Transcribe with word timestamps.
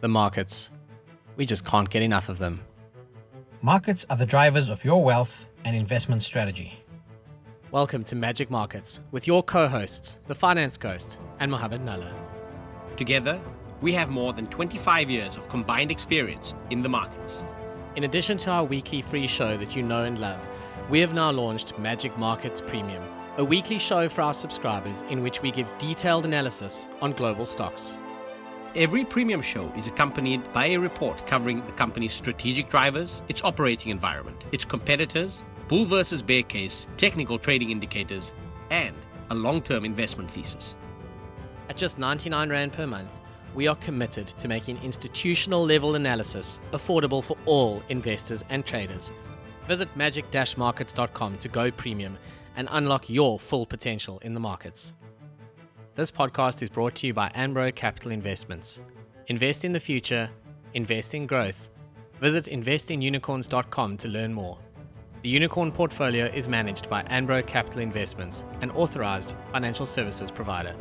the 0.00 0.08
markets. 0.08 0.70
We 1.36 1.44
just 1.44 1.66
can't 1.66 1.88
get 1.88 2.02
enough 2.02 2.28
of 2.28 2.38
them. 2.38 2.60
Markets 3.60 4.06
are 4.08 4.16
the 4.16 4.26
drivers 4.26 4.68
of 4.68 4.82
your 4.84 5.04
wealth 5.04 5.46
and 5.64 5.76
investment 5.76 6.22
strategy. 6.22 6.72
Welcome 7.70 8.02
to 8.04 8.16
Magic 8.16 8.50
Markets 8.50 9.02
with 9.10 9.26
your 9.26 9.42
co 9.42 9.68
hosts, 9.68 10.18
the 10.26 10.34
Finance 10.34 10.78
Ghost 10.78 11.20
and 11.38 11.50
Mohammed 11.50 11.82
Nalla. 11.82 12.12
Together, 12.96 13.38
we 13.82 13.92
have 13.92 14.10
more 14.10 14.32
than 14.32 14.46
25 14.46 15.10
years 15.10 15.36
of 15.36 15.48
combined 15.48 15.90
experience 15.90 16.54
in 16.70 16.82
the 16.82 16.88
markets. 16.88 17.44
In 17.96 18.04
addition 18.04 18.38
to 18.38 18.50
our 18.50 18.64
weekly 18.64 19.02
free 19.02 19.26
show 19.26 19.56
that 19.58 19.76
you 19.76 19.82
know 19.82 20.04
and 20.04 20.18
love, 20.18 20.48
we 20.88 21.00
have 21.00 21.12
now 21.12 21.30
launched 21.30 21.78
Magic 21.78 22.16
Markets 22.16 22.60
Premium, 22.60 23.02
a 23.36 23.44
weekly 23.44 23.78
show 23.78 24.08
for 24.08 24.22
our 24.22 24.34
subscribers 24.34 25.02
in 25.10 25.22
which 25.22 25.42
we 25.42 25.50
give 25.50 25.70
detailed 25.78 26.24
analysis 26.24 26.86
on 27.02 27.12
global 27.12 27.44
stocks. 27.44 27.96
Every 28.76 29.04
premium 29.04 29.42
show 29.42 29.72
is 29.76 29.88
accompanied 29.88 30.52
by 30.52 30.66
a 30.66 30.76
report 30.76 31.26
covering 31.26 31.66
the 31.66 31.72
company's 31.72 32.12
strategic 32.12 32.70
drivers, 32.70 33.20
its 33.28 33.42
operating 33.42 33.90
environment, 33.90 34.44
its 34.52 34.64
competitors, 34.64 35.42
bull 35.66 35.84
versus 35.84 36.22
bear 36.22 36.44
case, 36.44 36.86
technical 36.96 37.36
trading 37.36 37.70
indicators, 37.72 38.32
and 38.70 38.94
a 39.30 39.34
long 39.34 39.60
term 39.60 39.84
investment 39.84 40.30
thesis. 40.30 40.76
At 41.68 41.78
just 41.78 41.98
99 41.98 42.48
Rand 42.48 42.72
per 42.72 42.86
month, 42.86 43.10
we 43.56 43.66
are 43.66 43.74
committed 43.74 44.28
to 44.28 44.46
making 44.46 44.78
institutional 44.84 45.66
level 45.66 45.96
analysis 45.96 46.60
affordable 46.70 47.24
for 47.24 47.36
all 47.46 47.82
investors 47.88 48.44
and 48.50 48.64
traders. 48.64 49.10
Visit 49.66 49.88
magic 49.96 50.26
markets.com 50.56 51.38
to 51.38 51.48
go 51.48 51.72
premium 51.72 52.16
and 52.54 52.68
unlock 52.70 53.10
your 53.10 53.40
full 53.40 53.66
potential 53.66 54.20
in 54.20 54.32
the 54.32 54.40
markets. 54.40 54.94
This 56.00 56.10
podcast 56.10 56.62
is 56.62 56.70
brought 56.70 56.94
to 56.94 57.06
you 57.06 57.12
by 57.12 57.28
Anbro 57.34 57.74
Capital 57.74 58.10
Investments. 58.10 58.80
Invest 59.26 59.66
in 59.66 59.72
the 59.72 59.78
future, 59.78 60.30
invest 60.72 61.12
in 61.12 61.26
growth. 61.26 61.68
Visit 62.22 62.46
investinunicorns.com 62.46 63.98
to 63.98 64.08
learn 64.08 64.32
more. 64.32 64.56
The 65.20 65.28
Unicorn 65.28 65.70
portfolio 65.70 66.24
is 66.24 66.48
managed 66.48 66.88
by 66.88 67.02
Anbro 67.02 67.46
Capital 67.46 67.82
Investments, 67.82 68.46
an 68.62 68.70
authorized 68.70 69.36
financial 69.52 69.84
services 69.84 70.30
provider. 70.30 70.74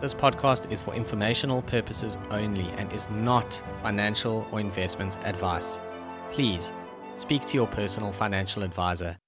This 0.00 0.14
podcast 0.14 0.72
is 0.72 0.82
for 0.82 0.94
informational 0.94 1.60
purposes 1.60 2.16
only 2.30 2.70
and 2.78 2.90
is 2.94 3.10
not 3.10 3.62
financial 3.82 4.48
or 4.52 4.58
investment 4.58 5.18
advice. 5.26 5.78
Please 6.30 6.72
speak 7.14 7.44
to 7.44 7.58
your 7.58 7.66
personal 7.66 8.10
financial 8.10 8.62
advisor 8.62 9.18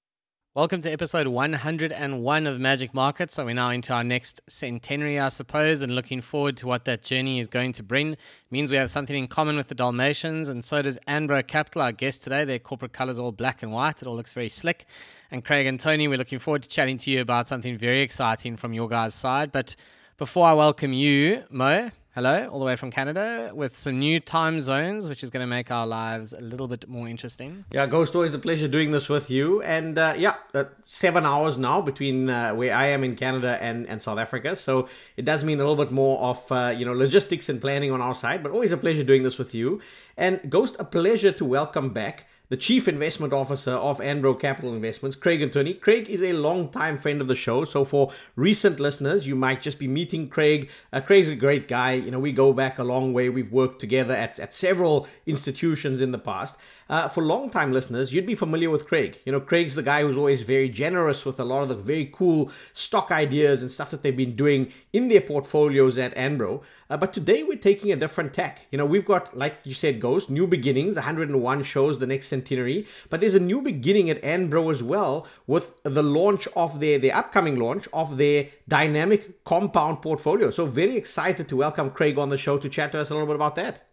Welcome 0.55 0.83
to 0.83 0.93
episode 0.93 1.29
101 1.29 2.47
of 2.47 2.61
Magic 2.61 2.93
Markets. 2.93 3.37
So 3.37 3.47
we're 3.47 3.55
now 3.55 3.71
into 3.71 3.95
our 3.95 4.05
next 4.05 4.43
centenary, 4.47 5.19
I 5.19 5.29
suppose, 5.29 5.81
and 5.81 5.95
looking 5.95 6.21
forward 6.21 6.59
to 6.59 6.67
what 6.67 6.85
that 6.85 7.03
journey 7.03 7.41
is 7.41 7.47
going 7.47 7.73
to 7.73 7.83
bring. 7.83 8.13
It 8.13 8.19
means 8.51 8.71
we 8.71 8.77
have 8.77 8.91
something 8.91 9.17
in 9.17 9.29
common 9.29 9.57
with 9.57 9.69
the 9.69 9.75
Dalmatians, 9.75 10.51
and 10.51 10.63
so 10.63 10.83
does 10.83 10.99
Anbro 11.09 11.47
Capital, 11.47 11.81
our 11.81 11.91
guest 11.91 12.23
today. 12.23 12.45
Their 12.45 12.59
corporate 12.59 12.93
colors 12.93 13.19
all 13.19 13.33
black 13.33 13.63
and 13.63 13.73
white. 13.73 14.03
It 14.03 14.07
all 14.07 14.15
looks 14.15 14.35
very 14.35 14.51
slick. 14.51 14.85
And 15.31 15.43
Craig 15.43 15.67
and 15.67 15.81
Tony, 15.81 16.07
we're 16.07 16.19
looking 16.19 16.39
forward 16.39 16.65
to 16.65 16.69
chatting 16.69 16.99
to 16.99 17.11
you 17.11 17.23
about 17.23 17.49
something 17.49 17.79
very 17.79 18.03
exciting 18.03 18.59
from 18.59 18.75
your 18.75 18.91
guys' 18.91 19.15
side. 19.15 19.53
But 19.53 19.75
before 20.19 20.47
I 20.47 20.53
welcome 20.53 20.93
you, 20.93 21.45
Mo, 21.49 21.93
Hello, 22.15 22.47
all 22.49 22.59
the 22.59 22.67
way 22.67 22.77
from 22.77 22.91
Canada 22.91 23.53
with 23.55 23.75
some 23.75 23.99
new 23.99 24.21
time 24.21 24.61
zones, 24.61 25.09
which 25.09 25.25
is 25.25 25.31
going 25.31 25.41
to 25.41 25.47
make 25.47 25.71
our 25.71 25.87
lives 25.87 26.35
a 26.35 26.43
little 26.43 26.69
bit 26.69 26.87
more 26.87 27.09
interesting. 27.09 27.65
Yeah, 27.73 27.87
Ghost, 27.87 28.15
always 28.15 28.35
a 28.35 28.39
pleasure 28.39 28.69
doing 28.69 28.91
this 28.91 29.09
with 29.09 29.31
you. 29.31 29.63
And 29.63 29.97
uh, 29.97 30.13
yeah, 30.19 30.35
uh, 30.53 30.65
seven 30.85 31.25
hours 31.25 31.57
now 31.57 31.81
between 31.81 32.29
uh, 32.29 32.53
where 32.53 32.75
I 32.75 32.89
am 32.89 33.03
in 33.03 33.17
Canada 33.17 33.57
and, 33.63 33.89
and 33.89 34.03
South 34.03 34.19
Africa. 34.19 34.55
So 34.57 34.91
it 35.17 35.25
does 35.25 35.43
mean 35.43 35.59
a 35.59 35.67
little 35.67 35.83
bit 35.83 35.91
more 35.91 36.19
of, 36.19 36.53
uh, 36.53 36.75
you 36.77 36.85
know, 36.85 36.93
logistics 36.93 37.49
and 37.49 37.63
planning 37.63 37.91
on 37.91 38.03
our 38.03 38.15
side, 38.15 38.43
but 38.43 38.53
always 38.53 38.73
a 38.73 38.77
pleasure 38.77 39.05
doing 39.05 39.23
this 39.23 39.39
with 39.39 39.55
you. 39.55 39.81
And 40.15 40.39
Ghost, 40.51 40.77
a 40.79 40.85
pleasure 40.85 41.33
to 41.33 41.47
welcome 41.47 41.95
back 41.95 42.27
the 42.53 42.59
Chief 42.59 42.87
Investment 42.87 43.33
Officer 43.33 43.71
of 43.71 43.99
Anbro 44.01 44.39
Capital 44.39 44.75
Investments, 44.75 45.17
Craig 45.17 45.41
Anthony. 45.41 45.73
Craig 45.73 46.11
is 46.11 46.23
a 46.23 46.35
long-time 46.35 46.99
friend 46.99 47.23
of 47.23 47.27
the 47.27 47.35
show, 47.35 47.65
so 47.65 47.83
for 47.83 48.13
recent 48.37 48.79
listeners, 48.79 49.27
you 49.27 49.35
might 49.35 49.63
just 49.63 49.79
be 49.79 49.89
meeting 49.89 50.29
Craig. 50.29 50.69
Uh, 50.93 51.01
Craig's 51.01 51.31
a 51.31 51.35
great 51.35 51.67
guy. 51.67 51.93
You 51.93 52.11
know, 52.11 52.19
we 52.19 52.31
go 52.31 52.53
back 52.53 52.79
a 52.79 52.85
long 52.85 53.15
way. 53.15 53.31
We've 53.31 53.51
worked 53.51 53.81
together 53.81 54.13
at, 54.13 54.39
at 54.39 54.53
several 54.53 55.09
institutions 55.25 56.03
in 56.03 56.11
the 56.11 56.19
past. 56.19 56.59
Uh, 56.93 57.09
for 57.09 57.23
long-time 57.23 57.73
listeners, 57.73 58.13
you'd 58.13 58.27
be 58.27 58.35
familiar 58.35 58.69
with 58.69 58.87
Craig. 58.87 59.19
You 59.25 59.33
know, 59.33 59.41
Craig's 59.41 59.77
the 59.77 59.83
guy 59.83 60.03
who's 60.03 60.15
always 60.15 60.43
very 60.43 60.69
generous 60.69 61.25
with 61.25 61.41
a 61.41 61.45
lot 61.45 61.63
of 61.63 61.71
the 61.71 61.75
very 61.75 62.11
cool 62.13 62.53
stock 62.75 63.11
ideas 63.11 63.63
and 63.63 63.73
stuff 63.73 63.91
that 63.93 64.03
they've 64.03 64.15
been 64.15 64.37
doing 64.37 64.71
in 64.93 65.09
their 65.09 65.23
portfolios 65.23 65.97
at 65.97 66.15
Anbro. 66.17 66.63
Uh, 66.91 66.99
but 66.99 67.15
today 67.15 67.45
we're 67.45 67.57
taking 67.57 67.93
a 67.93 67.97
different 67.97 68.35
tack. 68.35 68.67
You 68.71 68.77
know, 68.77 68.85
we've 68.85 69.07
got, 69.07 69.35
like 69.35 69.57
you 69.65 69.73
said, 69.73 70.01
Ghost, 70.01 70.29
new 70.29 70.47
beginnings, 70.47 70.97
101 70.97 71.63
shows 71.63 71.99
the 71.99 72.07
next 72.07 72.27
centenary. 72.27 72.87
But 73.09 73.21
there's 73.21 73.35
a 73.35 73.41
new 73.41 73.63
beginning 73.63 74.11
at 74.11 74.21
Anbro 74.21 74.71
as 74.71 74.83
well 74.83 75.27
with 75.47 75.73
the 75.85 76.03
launch 76.03 76.47
of 76.55 76.79
their, 76.81 76.99
their 76.99 77.17
upcoming 77.17 77.57
launch 77.57 77.89
of 77.95 78.19
their 78.19 78.49
dynamic 78.69 79.43
compound 79.45 80.03
portfolio. 80.03 80.51
So 80.51 80.67
very 80.67 80.99
excited 80.99 81.49
to 81.49 81.57
welcome 81.57 81.91
Craig 81.91 82.19
on 82.19 82.29
the 82.29 82.37
show 82.37 82.59
to 82.59 82.69
chat 82.69 82.93
to 82.93 83.01
us 83.01 83.09
a 83.09 83.15
little 83.15 83.29
bit 83.29 83.37
about 83.37 83.55
that. 83.55 83.89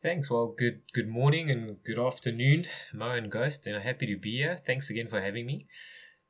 Thanks. 0.00 0.30
Well, 0.30 0.54
good 0.56 0.82
good 0.94 1.08
morning 1.08 1.50
and 1.50 1.82
good 1.82 1.98
afternoon, 1.98 2.66
Mo 2.94 3.10
and 3.10 3.28
Ghost, 3.28 3.66
and 3.66 3.74
I'm 3.74 3.82
happy 3.82 4.06
to 4.06 4.16
be 4.16 4.36
here. 4.36 4.56
Thanks 4.56 4.90
again 4.90 5.08
for 5.08 5.20
having 5.20 5.44
me. 5.44 5.66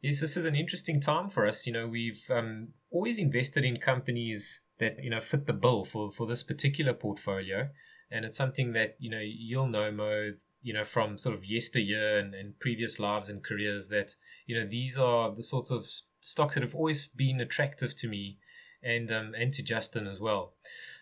Yes, 0.00 0.22
this 0.22 0.38
is 0.38 0.46
an 0.46 0.56
interesting 0.56 1.02
time 1.02 1.28
for 1.28 1.46
us. 1.46 1.66
You 1.66 1.74
know, 1.74 1.86
we've 1.86 2.24
um, 2.30 2.68
always 2.90 3.18
invested 3.18 3.66
in 3.66 3.76
companies 3.76 4.62
that 4.78 5.04
you 5.04 5.10
know 5.10 5.20
fit 5.20 5.44
the 5.44 5.52
bill 5.52 5.84
for 5.84 6.10
for 6.10 6.26
this 6.26 6.42
particular 6.42 6.94
portfolio, 6.94 7.68
and 8.10 8.24
it's 8.24 8.38
something 8.38 8.72
that 8.72 8.96
you 8.98 9.10
know 9.10 9.20
you'll 9.22 9.66
know 9.66 9.90
Mo. 9.92 10.32
You 10.62 10.72
know, 10.72 10.84
from 10.84 11.18
sort 11.18 11.34
of 11.34 11.44
yesteryear 11.44 12.18
and, 12.18 12.34
and 12.34 12.58
previous 12.58 12.98
lives 12.98 13.28
and 13.28 13.44
careers, 13.44 13.90
that 13.90 14.14
you 14.46 14.58
know 14.58 14.64
these 14.64 14.98
are 14.98 15.30
the 15.34 15.42
sorts 15.42 15.70
of 15.70 15.86
stocks 16.20 16.54
that 16.54 16.62
have 16.62 16.74
always 16.74 17.06
been 17.08 17.38
attractive 17.38 17.94
to 17.96 18.08
me, 18.08 18.38
and 18.82 19.12
um, 19.12 19.34
and 19.36 19.52
to 19.52 19.62
Justin 19.62 20.06
as 20.06 20.18
well. 20.18 20.54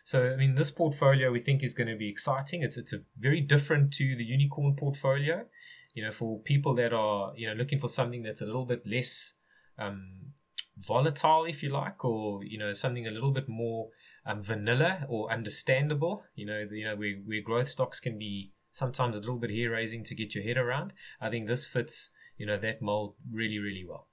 So, 0.07 0.33
I 0.33 0.37
mean, 0.37 0.55
this 0.55 0.71
portfolio 0.71 1.33
we 1.33 1.41
think 1.41 1.65
is 1.65 1.75
going 1.75 1.89
to 1.89 1.97
be 1.97 2.09
exciting. 2.09 2.63
It's 2.63 2.77
it's 2.77 2.93
a 2.93 3.01
very 3.19 3.41
different 3.41 3.93
to 3.95 4.15
the 4.15 4.23
unicorn 4.23 4.77
portfolio. 4.77 5.47
You 5.95 6.05
know, 6.05 6.13
for 6.13 6.39
people 6.43 6.75
that 6.77 6.93
are 6.93 7.33
you 7.37 7.49
know 7.49 7.55
looking 7.55 7.81
for 7.81 7.89
something 7.89 8.23
that's 8.23 8.41
a 8.41 8.47
little 8.47 8.65
bit 8.65 8.87
less 8.87 9.35
um, 9.81 10.33
volatile, 10.79 11.45
if 11.45 11.61
you 11.61 11.71
like, 11.71 12.05
or 12.05 12.45
you 12.45 12.57
know 12.57 12.73
something 12.73 13.09
a 13.09 13.11
little 13.11 13.33
bit 13.33 13.49
more 13.49 13.89
um, 14.25 14.41
vanilla 14.41 15.05
or 15.09 15.29
understandable. 15.33 16.25
You 16.37 16.47
know, 16.47 16.69
the, 16.69 16.79
you 16.79 16.85
know 16.85 16.95
where, 16.95 17.17
where 17.25 17.43
growth 17.43 17.67
stocks 17.67 17.99
can 17.99 18.17
be 18.17 18.53
sometimes 18.71 19.17
a 19.17 19.19
little 19.19 19.41
bit 19.41 19.51
hair 19.51 19.71
raising 19.73 20.05
to 20.05 20.15
get 20.15 20.37
your 20.37 20.45
head 20.45 20.57
around. 20.57 20.93
I 21.21 21.31
think 21.31 21.49
this 21.49 21.67
fits 21.67 22.11
you 22.39 22.47
know 22.47 22.59
that 22.59 22.81
mold 22.81 23.17
really 23.33 23.59
really 23.59 23.85
well. 23.85 24.07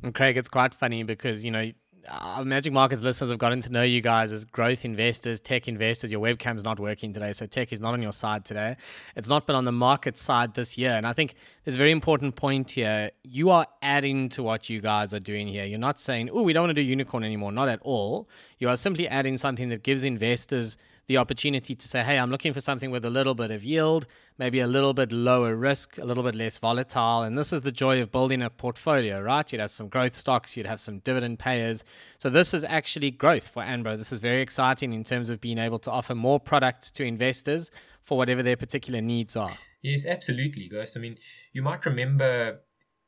And 0.00 0.14
Craig, 0.14 0.36
it's 0.36 0.48
quite 0.48 0.74
funny 0.74 1.02
because 1.02 1.44
you 1.44 1.50
know 1.50 1.72
our 2.08 2.44
Magic 2.44 2.72
Markets 2.72 3.02
listeners 3.02 3.30
have 3.30 3.38
gotten 3.38 3.60
to 3.60 3.70
know 3.70 3.82
you 3.82 4.00
guys 4.00 4.32
as 4.32 4.44
growth 4.44 4.84
investors, 4.84 5.40
tech 5.40 5.68
investors. 5.68 6.10
Your 6.10 6.20
webcam's 6.20 6.64
not 6.64 6.80
working 6.80 7.12
today, 7.12 7.32
so 7.32 7.46
tech 7.46 7.72
is 7.72 7.80
not 7.80 7.94
on 7.94 8.02
your 8.02 8.12
side 8.12 8.44
today. 8.44 8.76
It's 9.16 9.28
not 9.28 9.46
been 9.46 9.56
on 9.56 9.64
the 9.64 9.72
market 9.72 10.18
side 10.18 10.54
this 10.54 10.78
year. 10.78 10.92
And 10.92 11.06
I 11.06 11.12
think 11.12 11.34
there's 11.64 11.74
a 11.74 11.78
very 11.78 11.92
important 11.92 12.36
point 12.36 12.70
here. 12.72 13.10
You 13.22 13.50
are 13.50 13.66
adding 13.82 14.28
to 14.30 14.42
what 14.42 14.70
you 14.70 14.80
guys 14.80 15.12
are 15.14 15.20
doing 15.20 15.48
here. 15.48 15.64
You're 15.64 15.78
not 15.78 15.98
saying, 15.98 16.30
oh, 16.32 16.42
we 16.42 16.52
don't 16.52 16.64
want 16.64 16.76
to 16.76 16.82
do 16.82 16.86
unicorn 16.86 17.24
anymore. 17.24 17.52
Not 17.52 17.68
at 17.68 17.80
all. 17.82 18.28
You 18.58 18.68
are 18.68 18.76
simply 18.76 19.08
adding 19.08 19.36
something 19.36 19.68
that 19.68 19.82
gives 19.82 20.04
investors 20.04 20.78
the 21.10 21.16
opportunity 21.16 21.74
to 21.74 21.88
say, 21.88 22.04
hey, 22.04 22.20
I'm 22.20 22.30
looking 22.30 22.52
for 22.52 22.60
something 22.60 22.92
with 22.92 23.04
a 23.04 23.10
little 23.10 23.34
bit 23.34 23.50
of 23.50 23.64
yield, 23.64 24.06
maybe 24.38 24.60
a 24.60 24.66
little 24.68 24.94
bit 24.94 25.10
lower 25.10 25.56
risk, 25.56 25.98
a 25.98 26.04
little 26.04 26.22
bit 26.22 26.36
less 26.36 26.56
volatile. 26.56 27.22
And 27.22 27.36
this 27.36 27.52
is 27.52 27.62
the 27.62 27.72
joy 27.72 28.00
of 28.00 28.12
building 28.12 28.42
a 28.42 28.48
portfolio, 28.48 29.20
right? 29.20 29.50
You'd 29.50 29.60
have 29.60 29.72
some 29.72 29.88
growth 29.88 30.14
stocks, 30.14 30.56
you'd 30.56 30.66
have 30.66 30.78
some 30.78 31.00
dividend 31.00 31.40
payers. 31.40 31.84
So 32.18 32.30
this 32.30 32.54
is 32.54 32.62
actually 32.62 33.10
growth 33.10 33.48
for 33.48 33.60
Anbro. 33.60 33.96
This 33.96 34.12
is 34.12 34.20
very 34.20 34.40
exciting 34.40 34.92
in 34.92 35.02
terms 35.02 35.30
of 35.30 35.40
being 35.40 35.58
able 35.58 35.80
to 35.80 35.90
offer 35.90 36.14
more 36.14 36.38
products 36.38 36.92
to 36.92 37.04
investors 37.04 37.72
for 38.04 38.16
whatever 38.16 38.44
their 38.44 38.56
particular 38.56 39.00
needs 39.00 39.34
are. 39.34 39.58
Yes, 39.82 40.06
absolutely, 40.06 40.68
Ghost. 40.68 40.96
I 40.96 41.00
mean, 41.00 41.16
you 41.52 41.62
might 41.62 41.84
remember, 41.86 42.60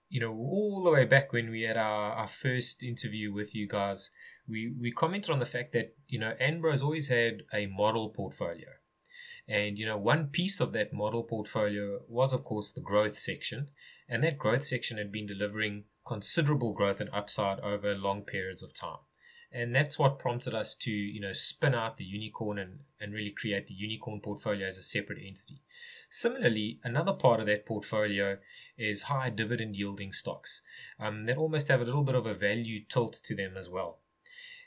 you 0.09 0.21
know, 0.21 0.33
all 0.33 0.83
the 0.83 0.91
way 0.91 1.05
back 1.05 1.33
when 1.33 1.51
we 1.51 1.63
had 1.63 1.77
our, 1.77 2.15
our 2.15 2.27
first 2.27 2.83
interview 2.83 3.33
with 3.33 3.55
you 3.55 3.69
guys 3.69 4.11
we, 4.53 4.73
we 4.81 4.93
commented 4.93 5.31
on 5.31 5.39
the 5.39 5.47
fact 5.47 5.73
that, 5.73 5.97
you 6.07 6.19
know, 6.19 6.35
Anbro 6.41 6.71
has 6.71 6.83
always 6.83 7.09
had 7.09 7.43
a 7.53 7.67
model 7.67 8.11
portfolio. 8.11 8.69
And, 9.49 9.79
you 9.79 9.87
know, 9.87 9.97
one 9.97 10.27
piece 10.27 10.61
of 10.61 10.73
that 10.75 10.93
model 10.93 11.25
portfolio 11.25 12.01
was, 12.09 12.33
of 12.33 12.45
course, 12.45 12.71
the 12.71 12.81
growth 12.81 13.19
section. 13.19 13.69
And 14.09 14.23
that 14.23 14.39
growth 14.39 14.65
section 14.65 14.99
had 14.99 15.11
been 15.11 15.27
delivering 15.27 15.85
considerable 16.07 16.73
growth 16.73 17.01
and 17.01 17.11
upside 17.13 17.59
over 17.61 17.95
long 17.95 18.23
periods 18.23 18.63
of 18.63 18.75
time. 18.75 18.99
And 19.55 19.75
that's 19.75 19.99
what 19.99 20.19
prompted 20.19 20.55
us 20.55 20.75
to, 20.77 20.91
you 20.91 21.21
know, 21.21 21.33
spin 21.33 21.75
out 21.75 21.99
the 21.99 22.05
unicorn 22.05 22.59
and, 22.59 22.81
and 23.01 23.13
really 23.13 23.35
create 23.37 23.67
the 23.67 23.75
unicorn 23.75 24.21
portfolio 24.21 24.67
as 24.67 24.79
a 24.79 24.83
separate 24.83 25.19
entity. 25.19 25.61
Similarly, 26.09 26.81
another 26.85 27.13
part 27.13 27.41
of 27.41 27.47
that 27.47 27.67
portfolio 27.67 28.39
is 28.79 29.05
high 29.05 29.31
dividend 29.31 29.77
yielding 29.77 30.13
stocks 30.13 30.63
um, 30.99 31.25
that 31.25 31.37
almost 31.37 31.69
have 31.69 31.81
a 31.81 31.85
little 31.85 32.03
bit 32.03 32.15
of 32.15 32.27
a 32.27 32.35
value 32.35 32.81
tilt 32.89 33.21
to 33.25 33.35
them 33.35 33.57
as 33.59 33.69
well. 33.69 33.99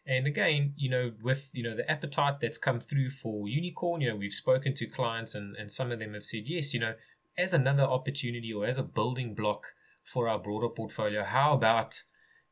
And 0.07 0.27
again, 0.27 0.73
you 0.75 0.89
know, 0.89 1.11
with 1.21 1.49
you 1.53 1.63
know 1.63 1.75
the 1.75 1.89
appetite 1.89 2.39
that's 2.39 2.57
come 2.57 2.79
through 2.79 3.09
for 3.09 3.47
unicorn, 3.47 4.01
you 4.01 4.09
know, 4.09 4.15
we've 4.15 4.31
spoken 4.31 4.73
to 4.75 4.85
clients 4.85 5.33
and, 5.33 5.55
and 5.55 5.71
some 5.71 5.91
of 5.91 5.99
them 5.99 6.13
have 6.13 6.23
said, 6.23 6.43
yes, 6.45 6.73
you 6.73 6.79
know, 6.79 6.93
as 7.37 7.53
another 7.53 7.83
opportunity 7.83 8.53
or 8.53 8.65
as 8.65 8.77
a 8.77 8.83
building 8.83 9.33
block 9.33 9.73
for 10.03 10.29
our 10.29 10.39
broader 10.39 10.69
portfolio, 10.69 11.23
how 11.23 11.53
about, 11.53 12.03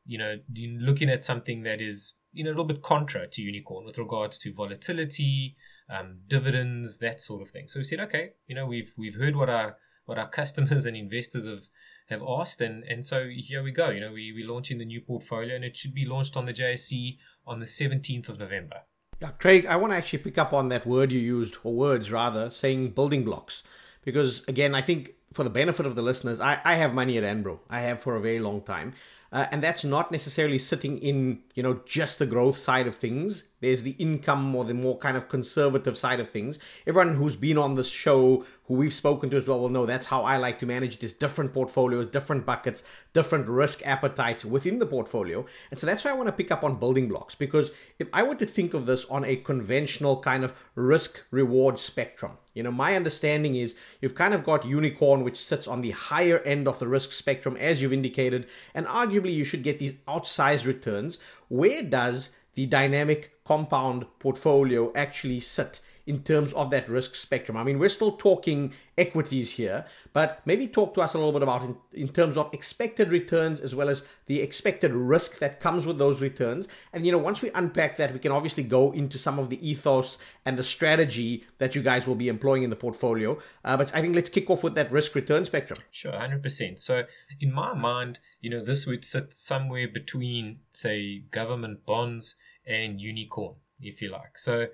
you 0.04 0.18
know, 0.18 0.38
looking 0.80 1.08
at 1.08 1.22
something 1.22 1.62
that 1.62 1.80
is, 1.80 2.18
you 2.32 2.42
know, 2.42 2.50
a 2.50 2.52
little 2.52 2.64
bit 2.64 2.82
contra 2.82 3.28
to 3.28 3.42
unicorn 3.42 3.86
with 3.86 3.98
regards 3.98 4.36
to 4.38 4.52
volatility, 4.52 5.56
um, 5.88 6.18
dividends, 6.26 6.98
that 6.98 7.20
sort 7.20 7.40
of 7.40 7.48
thing. 7.48 7.68
So 7.68 7.78
we 7.78 7.84
said, 7.84 8.00
okay, 8.00 8.30
you 8.48 8.54
know, 8.54 8.66
we've 8.66 8.92
we've 8.98 9.16
heard 9.16 9.36
what 9.36 9.48
our 9.48 9.76
what 10.06 10.18
our 10.18 10.28
customers 10.28 10.86
and 10.86 10.96
investors 10.96 11.46
have 11.46 11.68
have 12.06 12.22
asked, 12.22 12.60
and 12.60 12.84
and 12.84 13.04
so 13.04 13.28
here 13.28 13.62
we 13.62 13.72
go. 13.72 13.90
You 13.90 14.00
know, 14.00 14.12
we 14.12 14.32
we're 14.32 14.48
launching 14.48 14.78
the 14.78 14.84
new 14.84 15.00
portfolio, 15.00 15.54
and 15.54 15.64
it 15.64 15.76
should 15.76 15.94
be 15.94 16.04
launched 16.04 16.36
on 16.36 16.46
the 16.46 16.52
JSE 16.52 17.18
on 17.46 17.60
the 17.60 17.66
seventeenth 17.66 18.28
of 18.28 18.38
November. 18.38 18.82
Yeah, 19.20 19.30
Craig, 19.30 19.66
I 19.66 19.76
want 19.76 19.92
to 19.92 19.96
actually 19.96 20.18
pick 20.20 20.38
up 20.38 20.52
on 20.52 20.68
that 20.70 20.86
word 20.86 21.12
you 21.12 21.20
used, 21.20 21.56
or 21.62 21.74
words 21.74 22.10
rather, 22.10 22.50
saying 22.50 22.90
building 22.90 23.24
blocks, 23.24 23.62
because 24.04 24.42
again, 24.48 24.74
I 24.74 24.82
think 24.82 25.12
for 25.32 25.44
the 25.44 25.50
benefit 25.50 25.86
of 25.86 25.94
the 25.94 26.02
listeners, 26.02 26.40
I, 26.40 26.60
I 26.64 26.74
have 26.76 26.94
money 26.94 27.18
at 27.18 27.24
Anbro. 27.24 27.60
I 27.68 27.80
have 27.80 28.00
for 28.00 28.16
a 28.16 28.20
very 28.20 28.38
long 28.38 28.62
time. 28.62 28.94
Uh, 29.34 29.48
and 29.50 29.64
that's 29.64 29.82
not 29.82 30.12
necessarily 30.12 30.60
sitting 30.60 30.96
in 30.98 31.40
you 31.56 31.62
know 31.62 31.80
just 31.84 32.20
the 32.20 32.26
growth 32.26 32.56
side 32.56 32.86
of 32.86 32.94
things. 32.94 33.48
There's 33.60 33.82
the 33.82 33.96
income 33.98 34.54
or 34.54 34.64
the 34.64 34.74
more 34.74 34.96
kind 34.96 35.16
of 35.16 35.28
conservative 35.28 35.98
side 35.98 36.20
of 36.20 36.28
things. 36.28 36.60
Everyone 36.86 37.16
who's 37.16 37.34
been 37.34 37.58
on 37.58 37.74
this 37.74 37.88
show 37.88 38.44
who 38.66 38.74
we've 38.74 38.94
spoken 38.94 39.30
to 39.30 39.36
as 39.36 39.48
well 39.48 39.60
will 39.60 39.68
know 39.68 39.86
that's 39.86 40.06
how 40.06 40.22
i 40.22 40.36
like 40.36 40.58
to 40.58 40.66
manage 40.66 40.98
this 40.98 41.12
different 41.12 41.52
portfolios 41.52 42.06
different 42.06 42.46
buckets 42.46 42.82
different 43.12 43.46
risk 43.46 43.86
appetites 43.86 44.44
within 44.44 44.78
the 44.78 44.86
portfolio. 44.86 45.44
And 45.70 45.78
so 45.78 45.86
that's 45.86 46.04
why 46.04 46.12
i 46.12 46.14
want 46.14 46.28
to 46.28 46.32
pick 46.32 46.50
up 46.50 46.64
on 46.64 46.78
building 46.78 47.08
blocks 47.08 47.34
because 47.34 47.72
if 47.98 48.08
i 48.12 48.22
were 48.22 48.36
to 48.36 48.46
think 48.46 48.72
of 48.72 48.86
this 48.86 49.04
on 49.06 49.24
a 49.24 49.36
conventional 49.36 50.20
kind 50.20 50.44
of 50.44 50.54
risk 50.76 51.22
reward 51.30 51.78
spectrum 51.78 52.38
you 52.54 52.62
know, 52.62 52.70
my 52.70 52.94
understanding 52.94 53.56
is 53.56 53.74
you've 54.00 54.14
kind 54.14 54.32
of 54.32 54.44
got 54.44 54.64
unicorn, 54.64 55.24
which 55.24 55.44
sits 55.44 55.66
on 55.66 55.82
the 55.82 55.90
higher 55.90 56.38
end 56.38 56.68
of 56.68 56.78
the 56.78 56.86
risk 56.86 57.12
spectrum, 57.12 57.56
as 57.56 57.82
you've 57.82 57.92
indicated, 57.92 58.46
and 58.72 58.86
arguably 58.86 59.23
you 59.32 59.44
should 59.44 59.62
get 59.62 59.78
these 59.78 59.94
outsized 60.08 60.66
returns. 60.66 61.18
Where 61.48 61.82
does 61.82 62.30
the 62.54 62.66
dynamic 62.66 63.32
compound 63.44 64.06
portfolio 64.18 64.92
actually 64.94 65.40
sit 65.40 65.80
in 66.06 66.22
terms 66.22 66.52
of 66.52 66.70
that 66.70 66.88
risk 66.88 67.14
spectrum? 67.14 67.56
I 67.56 67.64
mean, 67.64 67.78
we're 67.78 67.88
still 67.88 68.12
talking 68.12 68.72
equities 68.96 69.52
here, 69.52 69.84
but 70.12 70.40
maybe 70.44 70.66
talk 70.66 70.94
to 70.94 71.00
us 71.00 71.14
a 71.14 71.18
little 71.18 71.32
bit 71.32 71.42
about 71.42 71.62
in, 71.62 71.76
in 71.92 72.08
terms 72.08 72.36
of 72.36 72.52
expected 72.52 73.10
returns 73.10 73.60
as 73.60 73.74
well 73.74 73.88
as 73.88 74.04
the 74.26 74.40
expected 74.40 74.92
risk 74.92 75.38
that 75.38 75.60
comes 75.60 75.86
with 75.86 75.98
those 75.98 76.20
returns. 76.20 76.68
And 76.92 77.04
you 77.04 77.12
know, 77.12 77.18
once 77.18 77.42
we 77.42 77.50
unpack 77.54 77.96
that, 77.96 78.12
we 78.12 78.18
can 78.18 78.32
obviously 78.32 78.62
go 78.62 78.92
into 78.92 79.18
some 79.18 79.38
of 79.38 79.50
the 79.50 79.68
ethos 79.68 80.18
and 80.44 80.56
the 80.56 80.64
strategy 80.64 81.44
that 81.58 81.74
you 81.74 81.82
guys 81.82 82.06
will 82.06 82.14
be 82.14 82.28
employing 82.28 82.62
in 82.62 82.70
the 82.70 82.76
portfolio. 82.76 83.38
Uh, 83.64 83.76
but 83.76 83.94
I 83.94 84.00
think 84.00 84.14
let's 84.14 84.30
kick 84.30 84.50
off 84.50 84.62
with 84.62 84.74
that 84.74 84.92
risk 84.92 85.14
return 85.14 85.44
spectrum. 85.44 85.78
Sure, 85.90 86.12
100%. 86.12 86.78
So 86.78 87.04
in 87.40 87.52
my 87.52 87.74
mind, 87.74 88.20
you 88.40 88.50
know, 88.50 88.60
this 88.60 88.86
would 88.86 89.04
sit 89.04 89.32
somewhere 89.32 89.88
between, 89.88 90.60
say, 90.72 91.24
government 91.30 91.84
bonds 91.84 92.36
and 92.66 93.00
unicorn, 93.00 93.56
if 93.80 94.00
you 94.00 94.10
like. 94.10 94.38
So 94.38 94.68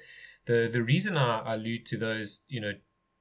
the 0.47 0.69
the 0.73 0.83
reason 0.83 1.17
I 1.17 1.55
allude 1.55 1.87
to 1.87 1.97
those, 1.97 2.43
you 2.49 2.61
know, 2.61 2.73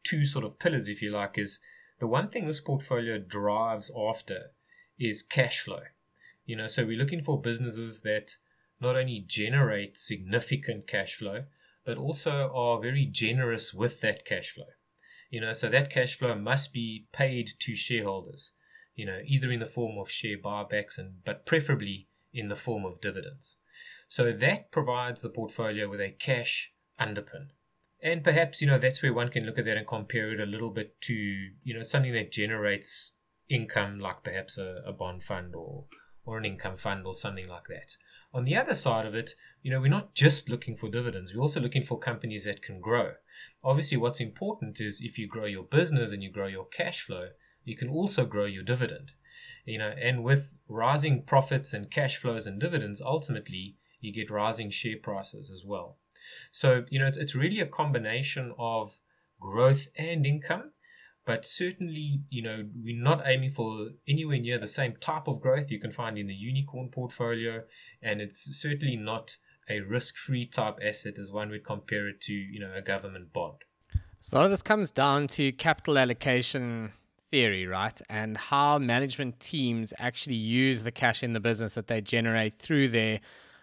two 0.04 0.26
sort 0.26 0.46
of 0.46 0.60
pillars, 0.60 0.88
if 0.88 1.02
you 1.02 1.12
like, 1.12 1.38
is 1.38 1.60
the 2.00 2.08
one 2.08 2.30
thing 2.30 2.46
this 2.46 2.62
portfolio 2.62 3.18
drives 3.18 3.92
after 3.96 4.52
is 4.98 5.22
cash 5.22 5.62
flow. 5.62 5.82
You 6.46 6.56
know, 6.56 6.68
so 6.68 6.86
we're 6.86 6.98
looking 6.98 7.22
for 7.22 7.40
businesses 7.40 8.02
that 8.02 8.38
not 8.82 8.96
only 8.96 9.24
generate 9.26 9.98
significant 9.98 10.88
cash 10.88 11.16
flow, 11.16 11.44
but 11.86 11.98
also 11.98 12.52
are 12.54 12.80
very 12.80 13.06
generous 13.06 13.74
with 13.74 14.02
that 14.02 14.26
cash 14.26 14.52
flow. 14.52 14.66
You 15.30 15.42
know, 15.42 15.54
so 15.54 15.70
that 15.70 15.90
cash 15.90 16.18
flow 16.18 16.36
must 16.36 16.74
be 16.74 17.06
paid 17.12 17.52
to 17.60 17.76
shareholders, 17.76 18.54
you 18.96 19.06
know, 19.06 19.20
either 19.26 19.52
in 19.52 19.60
the 19.60 19.66
form 19.66 19.98
of 20.00 20.10
share 20.10 20.38
buybacks 20.38 20.98
and 20.98 21.24
but 21.24 21.46
preferably 21.46 22.08
in 22.34 22.48
the 22.48 22.56
form 22.56 22.86
of 22.86 23.02
dividends. 23.02 23.58
So 24.08 24.32
that 24.32 24.72
provides 24.72 25.22
the 25.22 25.30
portfolio 25.30 25.88
with 25.88 26.02
a 26.02 26.10
cash 26.12 26.74
underpin. 27.00 27.48
And 28.02 28.24
perhaps, 28.24 28.62
you 28.62 28.68
know, 28.68 28.78
that's 28.78 29.02
where 29.02 29.14
one 29.14 29.30
can 29.30 29.46
look 29.46 29.60
at 29.60 29.66
that 29.66 29.78
and 29.78 29.88
compare 29.88 30.32
it 30.32 30.40
a 30.40 30.46
little 30.46 30.70
bit 30.70 31.02
to, 31.02 31.14
you 31.14 31.74
know, 31.74 31.84
something 31.84 32.14
that 32.14 32.32
generates 32.32 33.12
income 33.50 34.00
like 34.00 34.24
perhaps 34.24 34.58
a, 34.58 34.82
a 34.86 34.94
bond 34.94 35.24
fund 35.24 35.56
or 35.56 35.86
or 36.26 36.38
an 36.38 36.46
income 36.46 36.78
fund 36.78 37.06
or 37.08 37.16
something 37.16 37.48
like 37.48 37.68
that. 37.68 37.96
On 38.34 38.44
the 38.44 38.56
other 38.56 38.76
side 38.76 39.08
of 39.08 39.16
it, 39.16 39.32
you 39.64 39.72
know, 39.72 39.82
we're 39.82 39.88
not 39.88 40.14
just 40.14 40.48
looking 40.48 40.76
for 40.76 40.88
dividends, 40.88 41.34
we're 41.34 41.42
also 41.42 41.60
looking 41.60 41.82
for 41.82 41.98
companies 41.98 42.46
that 42.46 42.62
can 42.62 42.80
grow. 42.80 43.14
Obviously, 43.64 43.98
what's 43.98 44.20
important 44.20 44.80
is 44.80 45.02
if 45.02 45.18
you 45.18 45.28
grow 45.28 45.46
your 45.46 45.64
business 45.64 46.12
and 46.12 46.22
you 46.22 46.30
grow 46.30 46.46
your 46.46 46.68
cash 46.68 47.02
flow, 47.02 47.30
you 47.64 47.76
can 47.76 47.90
also 47.90 48.26
grow 48.26 48.46
your 48.46 48.64
dividend. 48.64 49.14
You 49.66 49.80
know, 49.80 49.94
and 50.00 50.24
with 50.24 50.54
rising 50.68 51.24
profits 51.24 51.74
and 51.74 51.90
cash 51.90 52.18
flows 52.18 52.46
and 52.46 52.60
dividends, 52.60 53.02
ultimately 53.02 53.78
you 54.00 54.14
get 54.14 54.30
rising 54.30 54.70
share 54.70 54.98
prices 55.02 55.52
as 55.52 55.64
well. 55.66 55.98
So, 56.52 56.86
you 56.90 57.00
know, 57.00 57.08
it's, 57.08 57.18
it's 57.18 57.36
really 57.36 57.60
a 57.60 57.66
combination 57.66 58.54
of 58.58 59.00
growth 59.40 59.88
and 59.98 60.26
income. 60.26 60.72
But 61.26 61.46
certainly, 61.46 62.22
you 62.30 62.42
know, 62.42 62.66
we're 62.76 63.00
not 63.00 63.22
aiming 63.26 63.52
for 63.52 63.90
anywhere 64.08 64.40
near 64.40 64.58
the 64.58 64.68
same 64.68 64.96
type 65.00 65.28
of 65.28 65.42
growth 65.42 65.70
you 65.70 65.80
can 65.80 65.92
find 65.92 66.18
in 66.18 66.26
the 66.26 66.34
unicorn 66.34 66.90
portfolio. 66.90 67.64
And 68.02 68.20
it's 68.20 68.60
certainly 68.60 68.96
not 68.96 69.36
a 69.70 69.82
risk 69.82 70.18
free 70.18 70.48
type 70.48 70.80
asset 70.84 71.20
as 71.20 71.32
one 71.32 71.50
would 71.50 71.64
compare 71.64 72.08
it 72.08 72.20
to, 72.22 72.34
you 72.34 72.60
know, 72.60 72.72
a 72.76 72.82
government 72.82 73.32
bond. 73.32 73.58
So 74.22 74.36
a 74.36 74.40
lot 74.40 74.46
of 74.46 74.52
this 74.52 74.64
comes 74.64 74.90
down 74.92 75.28
to 75.28 75.52
capital 75.52 75.98
allocation 76.00 76.94
theory, 77.30 77.68
right? 77.68 78.02
And 78.10 78.36
how 78.36 78.80
management 78.80 79.40
teams 79.40 79.94
actually 80.00 80.36
use 80.36 80.84
the 80.84 80.92
cash 80.92 81.22
in 81.22 81.34
the 81.34 81.40
business 81.40 81.76
that 81.76 81.88
they 81.88 82.02
generate 82.02 82.56
through 82.56 82.90
their 82.90 83.20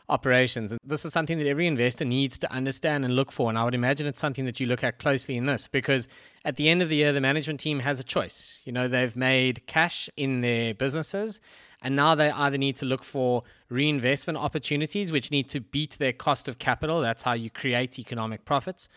operations. 0.09 0.73
And 0.73 0.81
this 0.85 1.05
is 1.05 1.13
something 1.13 1.39
that 1.39 1.47
every 1.47 1.67
investor 1.67 2.05
needs 2.05 2.39
to 2.39 2.53
understand 2.53 3.05
and 3.05 3.15
look 3.15 3.33
for. 3.33 3.49
And 3.49 3.59
I 3.59 3.65
would 3.65 3.75
imagine 3.75 4.07
it's 4.07 4.21
something 4.21 4.45
that 4.45 4.61
you 4.61 4.67
look 4.67 4.85
at 4.85 4.99
closely 4.99 5.37
in 5.37 5.47
this 5.47 5.67
because 5.67 6.09
at 6.45 6.57
the 6.57 6.69
end 6.69 6.83
of 6.83 6.89
the 6.89 6.97
year, 6.97 7.13
the 7.13 7.21
management 7.21 7.61
team 7.61 7.81
has 7.81 7.99
a 7.99 8.05
choice. 8.05 8.63
You 8.65 8.73
know, 8.73 8.89
they've 8.89 9.17
made 9.17 9.67
cash 9.67 10.09
in 10.17 10.41
their 10.41 10.75
businesses. 10.75 11.41
And 11.83 11.95
now 11.95 12.15
they 12.15 12.31
either 12.31 12.57
need 12.57 12.77
to 12.77 12.87
look 12.87 13.05
for 13.05 13.43
reinvestment 13.69 14.39
opportunities, 14.39 15.13
which 15.13 15.31
need 15.31 15.49
to 15.51 15.61
beat 15.61 15.99
their 15.99 16.13
cost 16.13 16.49
of 16.49 16.59
capital. 16.59 17.01
That's 17.01 17.23
how 17.23 17.35
you 17.35 17.51
create 17.51 17.99
economic 17.99 18.45
profits. 18.45 18.89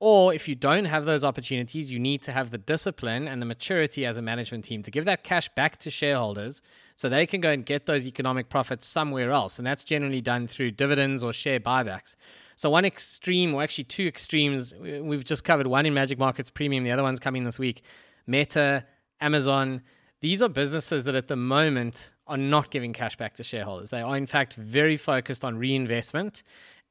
Or 0.00 0.34
if 0.34 0.48
you 0.48 0.54
don't 0.54 0.84
have 0.86 1.04
those 1.04 1.24
opportunities, 1.24 1.90
you 1.90 1.98
need 1.98 2.20
to 2.22 2.32
have 2.32 2.50
the 2.50 2.58
discipline 2.58 3.28
and 3.28 3.40
the 3.40 3.46
maturity 3.46 4.04
as 4.04 4.16
a 4.16 4.22
management 4.22 4.64
team 4.64 4.82
to 4.82 4.90
give 4.90 5.04
that 5.04 5.24
cash 5.24 5.48
back 5.50 5.78
to 5.78 5.90
shareholders 5.90 6.60
so 6.94 7.08
they 7.08 7.26
can 7.26 7.40
go 7.40 7.50
and 7.50 7.64
get 7.64 7.86
those 7.86 8.06
economic 8.06 8.48
profits 8.48 8.86
somewhere 8.86 9.30
else. 9.30 9.58
And 9.58 9.66
that's 9.66 9.84
generally 9.84 10.20
done 10.20 10.46
through 10.46 10.72
dividends 10.72 11.24
or 11.24 11.32
share 11.32 11.60
buybacks. 11.60 12.16
So, 12.56 12.70
one 12.70 12.84
extreme, 12.84 13.54
or 13.54 13.62
actually 13.62 13.84
two 13.84 14.06
extremes, 14.06 14.74
we've 14.76 15.24
just 15.24 15.44
covered 15.44 15.66
one 15.66 15.86
in 15.86 15.94
Magic 15.94 16.18
Markets 16.18 16.50
Premium, 16.50 16.84
the 16.84 16.92
other 16.92 17.02
one's 17.02 17.20
coming 17.20 17.44
this 17.44 17.58
week 17.58 17.82
Meta, 18.26 18.84
Amazon. 19.20 19.82
These 20.20 20.40
are 20.40 20.48
businesses 20.48 21.04
that 21.04 21.14
at 21.14 21.28
the 21.28 21.36
moment 21.36 22.12
are 22.26 22.36
not 22.36 22.70
giving 22.70 22.92
cash 22.92 23.16
back 23.16 23.34
to 23.34 23.44
shareholders. 23.44 23.90
They 23.90 24.00
are, 24.00 24.16
in 24.16 24.26
fact, 24.26 24.54
very 24.54 24.96
focused 24.96 25.44
on 25.44 25.58
reinvestment. 25.58 26.42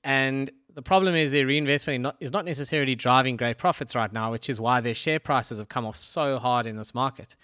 And 0.03 0.51
the 0.73 0.81
problem 0.81 1.15
is 1.15 1.31
their 1.31 1.45
reinvestment 1.45 2.07
is 2.19 2.31
not 2.31 2.45
necessarily 2.45 2.95
driving 2.95 3.37
great 3.37 3.57
profits 3.57 3.95
right 3.95 4.11
now, 4.11 4.31
which 4.31 4.49
is 4.49 4.59
why 4.59 4.81
their 4.81 4.93
share 4.93 5.19
prices 5.19 5.59
have 5.59 5.69
come 5.69 5.85
off 5.85 5.95
so 5.95 6.39
hard 6.39 6.65
in 6.65 6.77
this 6.77 6.93
market. 6.93 7.35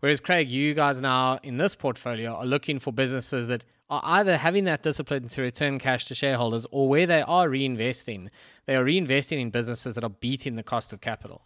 Whereas, 0.00 0.20
Craig, 0.20 0.48
you 0.48 0.74
guys 0.74 1.00
now 1.00 1.38
in 1.42 1.56
this 1.56 1.74
portfolio 1.74 2.34
are 2.34 2.46
looking 2.46 2.78
for 2.78 2.92
businesses 2.92 3.48
that 3.48 3.64
are 3.90 4.00
either 4.04 4.36
having 4.36 4.64
that 4.64 4.82
discipline 4.82 5.28
to 5.28 5.42
return 5.42 5.78
cash 5.78 6.04
to 6.06 6.14
shareholders 6.14 6.66
or 6.70 6.88
where 6.88 7.06
they 7.06 7.22
are 7.22 7.48
reinvesting, 7.48 8.28
they 8.66 8.76
are 8.76 8.84
reinvesting 8.84 9.40
in 9.40 9.50
businesses 9.50 9.94
that 9.94 10.04
are 10.04 10.10
beating 10.10 10.56
the 10.56 10.62
cost 10.62 10.92
of 10.92 11.00
capital. 11.00 11.42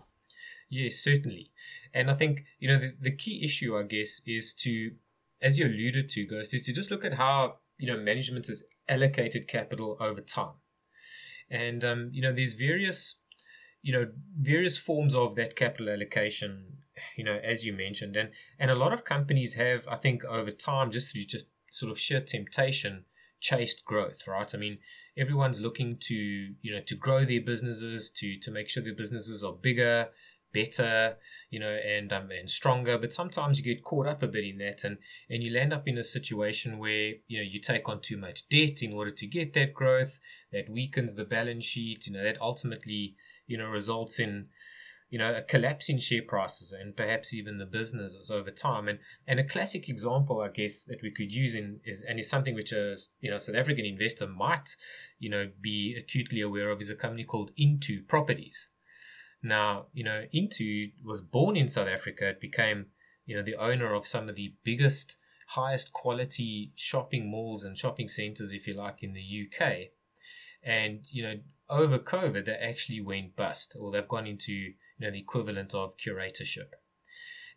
Yes, 0.68 0.96
certainly. 0.96 1.50
And 1.94 2.10
I 2.10 2.14
think, 2.14 2.44
you 2.58 2.68
know, 2.68 2.78
the, 2.78 2.94
the 3.00 3.14
key 3.14 3.44
issue, 3.44 3.76
I 3.76 3.84
guess, 3.84 4.22
is 4.26 4.54
to, 4.54 4.92
as 5.40 5.58
you 5.58 5.66
alluded 5.66 6.08
to, 6.10 6.26
Ghost, 6.26 6.54
is 6.54 6.62
to 6.62 6.72
just 6.72 6.90
look 6.90 7.04
at 7.04 7.14
how, 7.14 7.58
you 7.78 7.86
know, 7.86 7.98
management 7.98 8.46
has 8.48 8.64
allocated 8.88 9.46
capital 9.46 9.96
over 10.00 10.20
time. 10.20 10.54
And 11.52 11.84
um, 11.84 12.08
you 12.12 12.22
know, 12.22 12.32
there's 12.32 12.54
various 12.54 13.16
you 13.82 13.92
know 13.92 14.08
various 14.38 14.78
forms 14.78 15.14
of 15.14 15.34
that 15.34 15.56
capital 15.56 15.90
allocation 15.90 16.78
you 17.16 17.24
know 17.24 17.38
as 17.42 17.64
you 17.64 17.72
mentioned. 17.72 18.16
And 18.16 18.30
and 18.58 18.70
a 18.70 18.74
lot 18.74 18.92
of 18.92 19.04
companies 19.04 19.54
have 19.54 19.86
i 19.88 19.96
think 19.96 20.24
over 20.24 20.50
time 20.50 20.90
just 20.90 21.12
through 21.12 21.24
just 21.24 21.48
sort 21.70 21.90
of 21.90 21.98
sheer 21.98 22.20
temptation 22.20 23.04
chased 23.40 23.84
growth 23.84 24.26
right? 24.28 24.54
I 24.54 24.58
mean 24.58 24.78
everyone's 25.18 25.60
looking 25.60 25.98
to 26.00 26.14
you 26.14 26.72
know 26.72 26.80
to 26.86 26.94
grow 26.94 27.24
their 27.24 27.40
businesses 27.40 28.10
to 28.18 28.38
to 28.40 28.50
make 28.50 28.68
sure 28.68 28.82
their 28.82 28.94
businesses 28.94 29.42
are 29.44 29.52
bigger 29.52 30.08
better, 30.52 31.16
you 31.50 31.58
know, 31.58 31.70
and 31.70 32.12
um, 32.12 32.30
and 32.30 32.48
stronger. 32.48 32.98
But 32.98 33.12
sometimes 33.12 33.58
you 33.58 33.64
get 33.64 33.84
caught 33.84 34.06
up 34.06 34.22
a 34.22 34.28
bit 34.28 34.44
in 34.44 34.58
that, 34.58 34.84
and 34.84 34.98
and 35.28 35.42
you 35.42 35.52
land 35.52 35.72
up 35.72 35.88
in 35.88 35.98
a 35.98 36.04
situation 36.04 36.78
where 36.78 37.14
you 37.26 37.38
know 37.38 37.44
you 37.44 37.60
take 37.60 37.88
on 37.88 38.00
too 38.00 38.16
much 38.16 38.48
debt 38.48 38.82
in 38.82 38.92
order 38.92 39.10
to 39.10 39.26
get 39.26 39.52
that 39.54 39.72
growth. 39.72 40.20
That 40.52 40.68
weakens 40.68 41.14
the 41.14 41.24
balance 41.24 41.64
sheet. 41.64 42.06
You 42.06 42.14
know, 42.14 42.22
that 42.22 42.40
ultimately 42.40 43.16
you 43.46 43.58
know 43.58 43.68
results 43.68 44.18
in 44.18 44.48
you 45.12 45.18
know, 45.18 45.34
a 45.34 45.42
collapse 45.42 45.90
in 45.90 45.98
share 45.98 46.22
prices 46.22 46.72
and 46.72 46.96
perhaps 46.96 47.34
even 47.34 47.58
the 47.58 47.66
businesses 47.66 48.30
over 48.30 48.50
time. 48.50 48.88
And 48.88 48.98
and 49.28 49.38
a 49.38 49.44
classic 49.44 49.90
example, 49.90 50.40
I 50.40 50.48
guess, 50.48 50.84
that 50.84 51.02
we 51.02 51.10
could 51.10 51.30
use 51.30 51.54
in 51.54 51.80
is 51.84 52.02
and 52.02 52.18
is 52.18 52.30
something 52.30 52.54
which 52.54 52.72
a 52.72 52.96
you 53.20 53.30
know 53.30 53.36
South 53.36 53.56
African 53.56 53.84
investor 53.84 54.26
might, 54.26 54.74
you 55.18 55.28
know, 55.28 55.50
be 55.60 55.94
acutely 55.98 56.40
aware 56.40 56.70
of 56.70 56.80
is 56.80 56.88
a 56.88 56.94
company 56.94 57.24
called 57.24 57.50
Intu 57.58 58.02
Properties. 58.04 58.70
Now, 59.42 59.86
you 59.92 60.04
know, 60.04 60.24
Intu 60.32 60.90
was 61.04 61.20
born 61.20 61.56
in 61.56 61.68
South 61.68 61.88
Africa. 61.88 62.28
It 62.28 62.40
became, 62.40 62.86
you 63.26 63.36
know, 63.36 63.42
the 63.42 63.56
owner 63.56 63.92
of 63.92 64.06
some 64.06 64.28
of 64.28 64.36
the 64.36 64.54
biggest, 64.62 65.16
highest 65.48 65.92
quality 65.92 66.72
shopping 66.76 67.30
malls 67.30 67.64
and 67.64 67.76
shopping 67.76 68.08
centers, 68.08 68.52
if 68.52 68.66
you 68.66 68.74
like, 68.74 69.02
in 69.02 69.14
the 69.14 69.48
UK. 69.48 69.88
And, 70.62 71.00
you 71.10 71.22
know, 71.24 71.34
over 71.68 71.98
COVID, 71.98 72.44
they 72.44 72.54
actually 72.54 73.00
went 73.00 73.34
bust 73.34 73.76
or 73.80 73.90
they've 73.90 74.06
gone 74.06 74.26
into, 74.26 74.52
you 74.52 74.74
know, 75.00 75.10
the 75.10 75.18
equivalent 75.18 75.74
of 75.74 75.96
curatorship. 75.96 76.74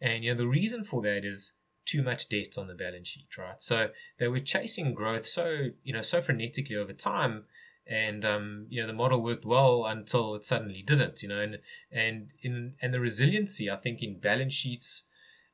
And, 0.02 0.24
you 0.24 0.32
know, 0.32 0.38
the 0.38 0.48
reason 0.48 0.84
for 0.84 1.02
that 1.04 1.24
is 1.24 1.54
too 1.86 2.02
much 2.02 2.30
debt 2.30 2.58
on 2.58 2.68
the 2.68 2.74
balance 2.74 3.10
sheet, 3.10 3.38
right? 3.38 3.62
So 3.62 3.90
they 4.18 4.28
were 4.28 4.40
chasing 4.40 4.94
growth 4.94 5.26
so, 5.26 5.68
you 5.84 5.94
know, 5.94 6.02
so 6.02 6.20
frenetically 6.20 6.76
over 6.76 6.94
time 6.94 7.46
and 7.88 8.26
um, 8.26 8.66
you 8.70 8.82
know 8.82 8.88
the 8.88 8.94
model 8.94 9.22
worked 9.22 9.46
well 9.46 9.86
until 9.86 10.36
it 10.36 10.44
suddenly 10.44 10.82
didn't 10.82 11.22
you 11.22 11.30
know 11.30 11.40
and 11.40 11.60
and 11.92 12.30
in 12.42 12.74
and 12.82 12.94
the 12.94 13.00
resiliency 13.00 13.70
i 13.70 13.76
think 13.76 14.02
in 14.02 14.20
balance 14.20 14.54
sheets 14.54 15.04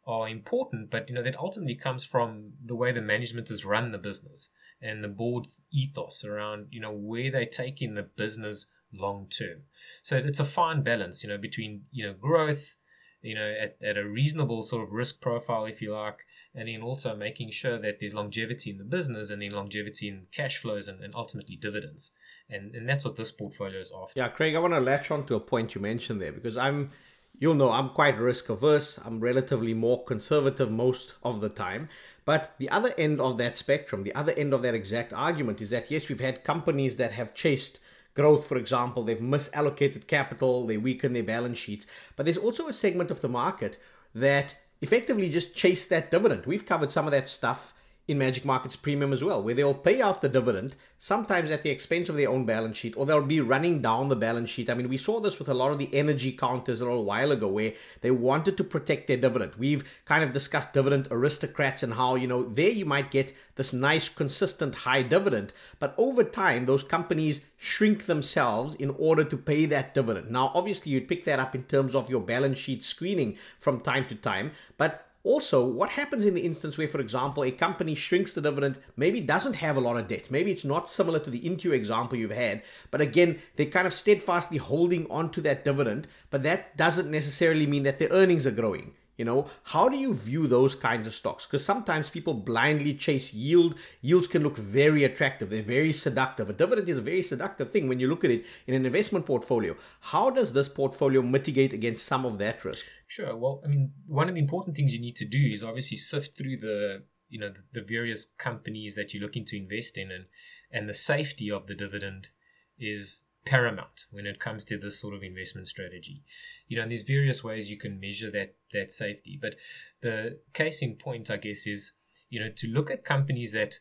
are 0.07 0.27
important 0.27 0.89
but 0.89 1.07
you 1.09 1.15
know 1.15 1.21
that 1.21 1.37
ultimately 1.37 1.75
comes 1.75 2.03
from 2.05 2.53
the 2.65 2.75
way 2.75 2.91
the 2.91 3.01
management 3.01 3.49
has 3.49 3.65
run 3.65 3.91
the 3.91 3.97
business 3.97 4.49
and 4.81 5.03
the 5.03 5.07
board 5.07 5.45
ethos 5.71 6.23
around 6.23 6.67
you 6.71 6.79
know 6.79 6.91
where 6.91 7.29
they 7.29 7.45
take 7.45 7.81
in 7.81 7.95
the 7.95 8.03
business 8.03 8.67
long 8.93 9.27
term. 9.27 9.63
So 10.03 10.17
it's 10.17 10.39
a 10.39 10.45
fine 10.45 10.81
balance 10.83 11.23
you 11.23 11.29
know 11.29 11.37
between 11.37 11.83
you 11.91 12.05
know 12.05 12.13
growth 12.13 12.75
you 13.21 13.35
know 13.35 13.55
at, 13.59 13.77
at 13.81 13.97
a 13.97 14.07
reasonable 14.07 14.63
sort 14.63 14.83
of 14.83 14.91
risk 14.91 15.21
profile 15.21 15.65
if 15.65 15.81
you 15.81 15.93
like 15.93 16.25
and 16.53 16.67
then 16.67 16.81
also 16.81 17.15
making 17.15 17.51
sure 17.51 17.77
that 17.77 17.99
there's 17.99 18.13
longevity 18.13 18.71
in 18.71 18.77
the 18.77 18.83
business 18.83 19.29
and 19.29 19.41
then 19.41 19.51
longevity 19.51 20.09
in 20.09 20.27
cash 20.31 20.57
flows 20.57 20.87
and, 20.87 21.01
and 21.01 21.15
ultimately 21.15 21.55
dividends. 21.55 22.11
And, 22.49 22.75
and 22.75 22.87
that's 22.87 23.05
what 23.05 23.15
this 23.15 23.31
portfolio 23.31 23.79
is 23.79 23.91
after. 23.95 24.19
Yeah, 24.19 24.27
Craig, 24.27 24.55
I 24.55 24.59
want 24.59 24.73
to 24.73 24.79
latch 24.79 25.11
on 25.11 25.25
to 25.27 25.35
a 25.35 25.39
point 25.39 25.75
you 25.75 25.81
mentioned 25.81 26.21
there 26.21 26.33
because 26.33 26.57
I'm, 26.57 26.91
you'll 27.39 27.53
know, 27.53 27.71
I'm 27.71 27.89
quite 27.89 28.19
risk 28.19 28.49
averse. 28.49 28.99
I'm 29.05 29.21
relatively 29.21 29.73
more 29.73 30.03
conservative 30.03 30.69
most 30.69 31.15
of 31.23 31.39
the 31.39 31.49
time. 31.49 31.87
But 32.25 32.53
the 32.59 32.69
other 32.69 32.93
end 32.97 33.21
of 33.21 33.37
that 33.37 33.55
spectrum, 33.57 34.03
the 34.03 34.13
other 34.13 34.33
end 34.33 34.53
of 34.53 34.61
that 34.63 34.75
exact 34.75 35.13
argument 35.13 35.61
is 35.61 35.69
that 35.69 35.89
yes, 35.89 36.09
we've 36.09 36.19
had 36.19 36.43
companies 36.43 36.97
that 36.97 37.13
have 37.13 37.33
chased 37.33 37.79
growth, 38.13 38.45
for 38.45 38.57
example, 38.57 39.03
they've 39.03 39.17
misallocated 39.19 40.05
capital, 40.05 40.65
they 40.65 40.77
weaken 40.77 41.13
their 41.13 41.23
balance 41.23 41.57
sheets. 41.57 41.87
But 42.17 42.25
there's 42.25 42.37
also 42.37 42.67
a 42.67 42.73
segment 42.73 43.09
of 43.09 43.21
the 43.21 43.29
market 43.29 43.77
that 44.13 44.55
effectively 44.81 45.29
just 45.29 45.55
chase 45.55 45.85
that 45.87 46.11
dividend. 46.11 46.45
We've 46.45 46.65
covered 46.65 46.91
some 46.91 47.05
of 47.05 47.11
that 47.11 47.29
stuff 47.29 47.73
in 48.11 48.17
Magic 48.17 48.45
Markets 48.45 48.75
Premium 48.75 49.13
as 49.13 49.23
well, 49.23 49.41
where 49.41 49.55
they'll 49.55 49.73
pay 49.73 50.01
out 50.01 50.21
the 50.21 50.29
dividend, 50.29 50.75
sometimes 50.97 51.49
at 51.49 51.63
the 51.63 51.69
expense 51.69 52.09
of 52.09 52.15
their 52.15 52.29
own 52.29 52.45
balance 52.45 52.77
sheet, 52.77 52.95
or 52.95 53.05
they'll 53.05 53.23
be 53.23 53.41
running 53.41 53.81
down 53.81 54.09
the 54.09 54.15
balance 54.15 54.49
sheet. 54.49 54.69
I 54.69 54.73
mean, 54.73 54.89
we 54.89 54.97
saw 54.97 55.19
this 55.19 55.39
with 55.39 55.49
a 55.49 55.53
lot 55.53 55.71
of 55.71 55.79
the 55.79 55.93
energy 55.95 56.31
counters 56.31 56.81
a 56.81 56.85
little 56.85 57.05
while 57.05 57.31
ago, 57.31 57.47
where 57.47 57.73
they 58.01 58.11
wanted 58.11 58.57
to 58.57 58.63
protect 58.63 59.07
their 59.07 59.17
dividend. 59.17 59.53
We've 59.57 59.83
kind 60.05 60.23
of 60.23 60.33
discussed 60.33 60.73
dividend 60.73 61.07
aristocrats 61.09 61.83
and 61.83 61.93
how, 61.93 62.15
you 62.15 62.27
know, 62.27 62.43
there 62.43 62.69
you 62.69 62.85
might 62.85 63.09
get 63.09 63.33
this 63.55 63.73
nice, 63.73 64.09
consistent 64.09 64.75
high 64.75 65.03
dividend, 65.03 65.53
but 65.79 65.95
over 65.97 66.23
time, 66.23 66.65
those 66.65 66.83
companies 66.83 67.41
shrink 67.57 68.05
themselves 68.05 68.75
in 68.75 68.89
order 68.91 69.23
to 69.23 69.37
pay 69.37 69.65
that 69.65 69.93
dividend. 69.93 70.29
Now, 70.31 70.51
obviously, 70.53 70.91
you'd 70.91 71.07
pick 71.07 71.25
that 71.25 71.39
up 71.39 71.55
in 71.55 71.63
terms 71.63 71.95
of 71.95 72.09
your 72.09 72.21
balance 72.21 72.59
sheet 72.59 72.83
screening 72.83 73.37
from 73.57 73.79
time 73.79 74.07
to 74.09 74.15
time, 74.15 74.51
but 74.77 75.07
also, 75.23 75.63
what 75.63 75.91
happens 75.91 76.25
in 76.25 76.33
the 76.33 76.41
instance 76.41 76.77
where, 76.77 76.87
for 76.87 76.99
example, 76.99 77.43
a 77.43 77.51
company 77.51 77.93
shrinks 77.93 78.33
the 78.33 78.41
dividend, 78.41 78.79
maybe 78.97 79.21
doesn't 79.21 79.57
have 79.57 79.77
a 79.77 79.81
lot 79.81 79.97
of 79.97 80.07
debt, 80.07 80.31
maybe 80.31 80.51
it's 80.51 80.65
not 80.65 80.89
similar 80.89 81.19
to 81.19 81.29
the 81.29 81.39
Intu 81.39 81.71
example 81.71 82.17
you've 82.17 82.31
had, 82.31 82.63
but 82.89 83.01
again, 83.01 83.39
they're 83.55 83.67
kind 83.67 83.85
of 83.85 83.93
steadfastly 83.93 84.57
holding 84.57 85.09
on 85.11 85.29
to 85.31 85.41
that 85.41 85.63
dividend, 85.63 86.07
but 86.31 86.41
that 86.43 86.75
doesn't 86.75 87.11
necessarily 87.11 87.67
mean 87.67 87.83
that 87.83 87.99
their 87.99 88.09
earnings 88.09 88.47
are 88.47 88.51
growing. 88.51 88.93
You 89.17 89.25
know, 89.25 89.49
how 89.63 89.89
do 89.89 89.97
you 89.97 90.13
view 90.13 90.47
those 90.47 90.73
kinds 90.73 91.05
of 91.05 91.13
stocks? 91.13 91.45
Because 91.45 91.63
sometimes 91.63 92.09
people 92.09 92.33
blindly 92.33 92.93
chase 92.93 93.33
yield. 93.33 93.75
Yields 94.01 94.27
can 94.27 94.41
look 94.41 94.57
very 94.57 95.03
attractive, 95.03 95.49
they're 95.49 95.61
very 95.61 95.93
seductive. 95.93 96.49
A 96.49 96.53
dividend 96.53 96.89
is 96.89 96.97
a 96.97 97.01
very 97.01 97.21
seductive 97.21 97.71
thing 97.71 97.87
when 97.87 97.99
you 97.99 98.07
look 98.07 98.23
at 98.23 98.31
it 98.31 98.45
in 98.67 98.73
an 98.73 98.85
investment 98.85 99.25
portfolio. 99.25 99.75
How 99.99 100.29
does 100.29 100.53
this 100.53 100.69
portfolio 100.69 101.21
mitigate 101.21 101.73
against 101.73 102.05
some 102.05 102.25
of 102.25 102.37
that 102.39 102.63
risk? 102.65 102.85
Sure. 103.07 103.35
Well, 103.35 103.61
I 103.65 103.67
mean, 103.67 103.91
one 104.07 104.29
of 104.29 104.35
the 104.35 104.41
important 104.41 104.75
things 104.75 104.93
you 104.93 105.01
need 105.01 105.17
to 105.17 105.25
do 105.25 105.37
is 105.37 105.63
obviously 105.63 105.97
sift 105.97 106.37
through 106.37 106.57
the 106.57 107.03
you 107.31 107.39
know 107.39 107.49
the, 107.49 107.63
the 107.73 107.81
various 107.81 108.25
companies 108.37 108.95
that 108.95 109.13
you're 109.13 109.23
looking 109.23 109.45
to 109.45 109.57
invest 109.57 109.97
in 109.97 110.11
and 110.11 110.25
and 110.71 110.87
the 110.87 110.93
safety 110.93 111.49
of 111.49 111.67
the 111.67 111.75
dividend 111.75 112.29
is 112.77 113.23
paramount 113.45 114.05
when 114.11 114.25
it 114.25 114.39
comes 114.39 114.63
to 114.65 114.77
this 114.77 114.99
sort 114.99 115.13
of 115.13 115.23
investment 115.23 115.67
strategy. 115.67 116.23
You 116.67 116.77
know, 116.77 116.83
and 116.83 116.91
there's 116.91 117.03
various 117.03 117.43
ways 117.43 117.69
you 117.69 117.77
can 117.77 117.99
measure 117.99 118.31
that 118.31 118.55
that 118.73 118.91
safety. 118.91 119.37
But 119.41 119.55
the 120.01 120.39
case 120.53 120.81
in 120.81 120.95
point, 120.95 121.29
I 121.31 121.37
guess, 121.37 121.65
is 121.67 121.93
you 122.29 122.39
know 122.39 122.49
to 122.57 122.67
look 122.67 122.91
at 122.91 123.03
companies 123.03 123.53
that 123.53 123.79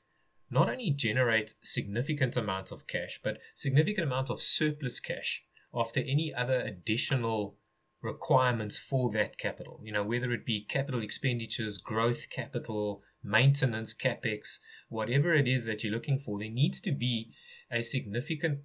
not 0.51 0.69
only 0.69 0.91
generate 0.91 1.55
significant 1.63 2.37
amounts 2.37 2.73
of 2.73 2.87
cash, 2.87 3.21
but 3.23 3.39
significant 3.55 4.07
amount 4.07 4.31
of 4.31 4.41
surplus 4.41 4.99
cash 4.99 5.45
after 5.73 6.01
any 6.01 6.35
other 6.35 6.61
additional 6.61 7.57
requirements 8.03 8.79
for 8.79 9.11
that 9.13 9.39
capital. 9.39 9.81
You 9.83 9.93
know, 9.93 10.03
whether 10.03 10.33
it 10.33 10.45
be 10.45 10.65
capital 10.65 11.03
expenditures, 11.03 11.79
growth 11.79 12.29
capital, 12.31 13.03
maintenance, 13.23 13.95
capex, 13.95 14.59
whatever 14.89 15.35
it 15.35 15.47
is 15.47 15.67
that 15.67 15.85
you're 15.85 15.93
looking 15.93 16.19
for, 16.19 16.39
there 16.39 16.51
needs 16.51 16.81
to 16.83 16.93
be 16.93 17.33
a 17.71 17.83
significant 17.83 18.61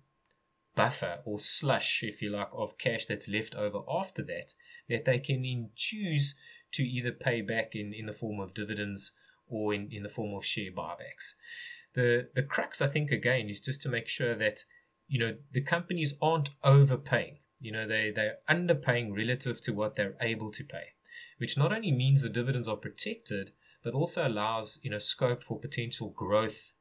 buffer 0.75 1.19
or 1.25 1.39
slush, 1.39 2.03
if 2.03 2.21
you 2.21 2.29
like, 2.29 2.49
of 2.53 2.77
cash 2.77 3.05
that's 3.05 3.27
left 3.27 3.55
over 3.55 3.79
after 3.89 4.21
that, 4.23 4.53
that 4.89 5.05
they 5.05 5.19
can 5.19 5.41
then 5.41 5.71
choose 5.75 6.35
to 6.73 6.83
either 6.83 7.11
pay 7.11 7.41
back 7.41 7.75
in, 7.75 7.93
in 7.93 8.05
the 8.05 8.13
form 8.13 8.39
of 8.39 8.53
dividends 8.53 9.13
or 9.47 9.73
in, 9.73 9.89
in 9.91 10.03
the 10.03 10.09
form 10.09 10.35
of 10.35 10.45
share 10.45 10.71
buybacks. 10.71 11.35
The 11.93 12.29
the 12.35 12.43
crux, 12.43 12.81
I 12.81 12.87
think, 12.87 13.09
again, 13.09 13.49
is 13.49 13.61
just 13.61 13.81
to 13.83 13.89
make 13.89 14.07
sure 14.07 14.35
that, 14.35 14.65
you 15.07 15.17
know, 15.17 15.33
the 15.51 15.61
companies 15.61 16.13
aren't 16.21 16.49
overpaying. 16.63 17.39
You 17.59 17.71
know, 17.71 17.87
they, 17.87 18.11
they're 18.11 18.37
underpaying 18.49 19.15
relative 19.15 19.61
to 19.61 19.71
what 19.71 19.95
they're 19.95 20.17
able 20.19 20.51
to 20.51 20.63
pay, 20.63 20.87
which 21.37 21.57
not 21.57 21.71
only 21.71 21.91
means 21.91 22.21
the 22.21 22.29
dividends 22.29 22.67
are 22.67 22.75
protected, 22.75 23.53
but 23.81 23.93
also 23.93 24.27
allows, 24.27 24.77
you 24.83 24.91
know, 24.91 24.99
scope 24.99 25.41
for 25.41 25.57
potential 25.57 26.09
growth 26.09 26.73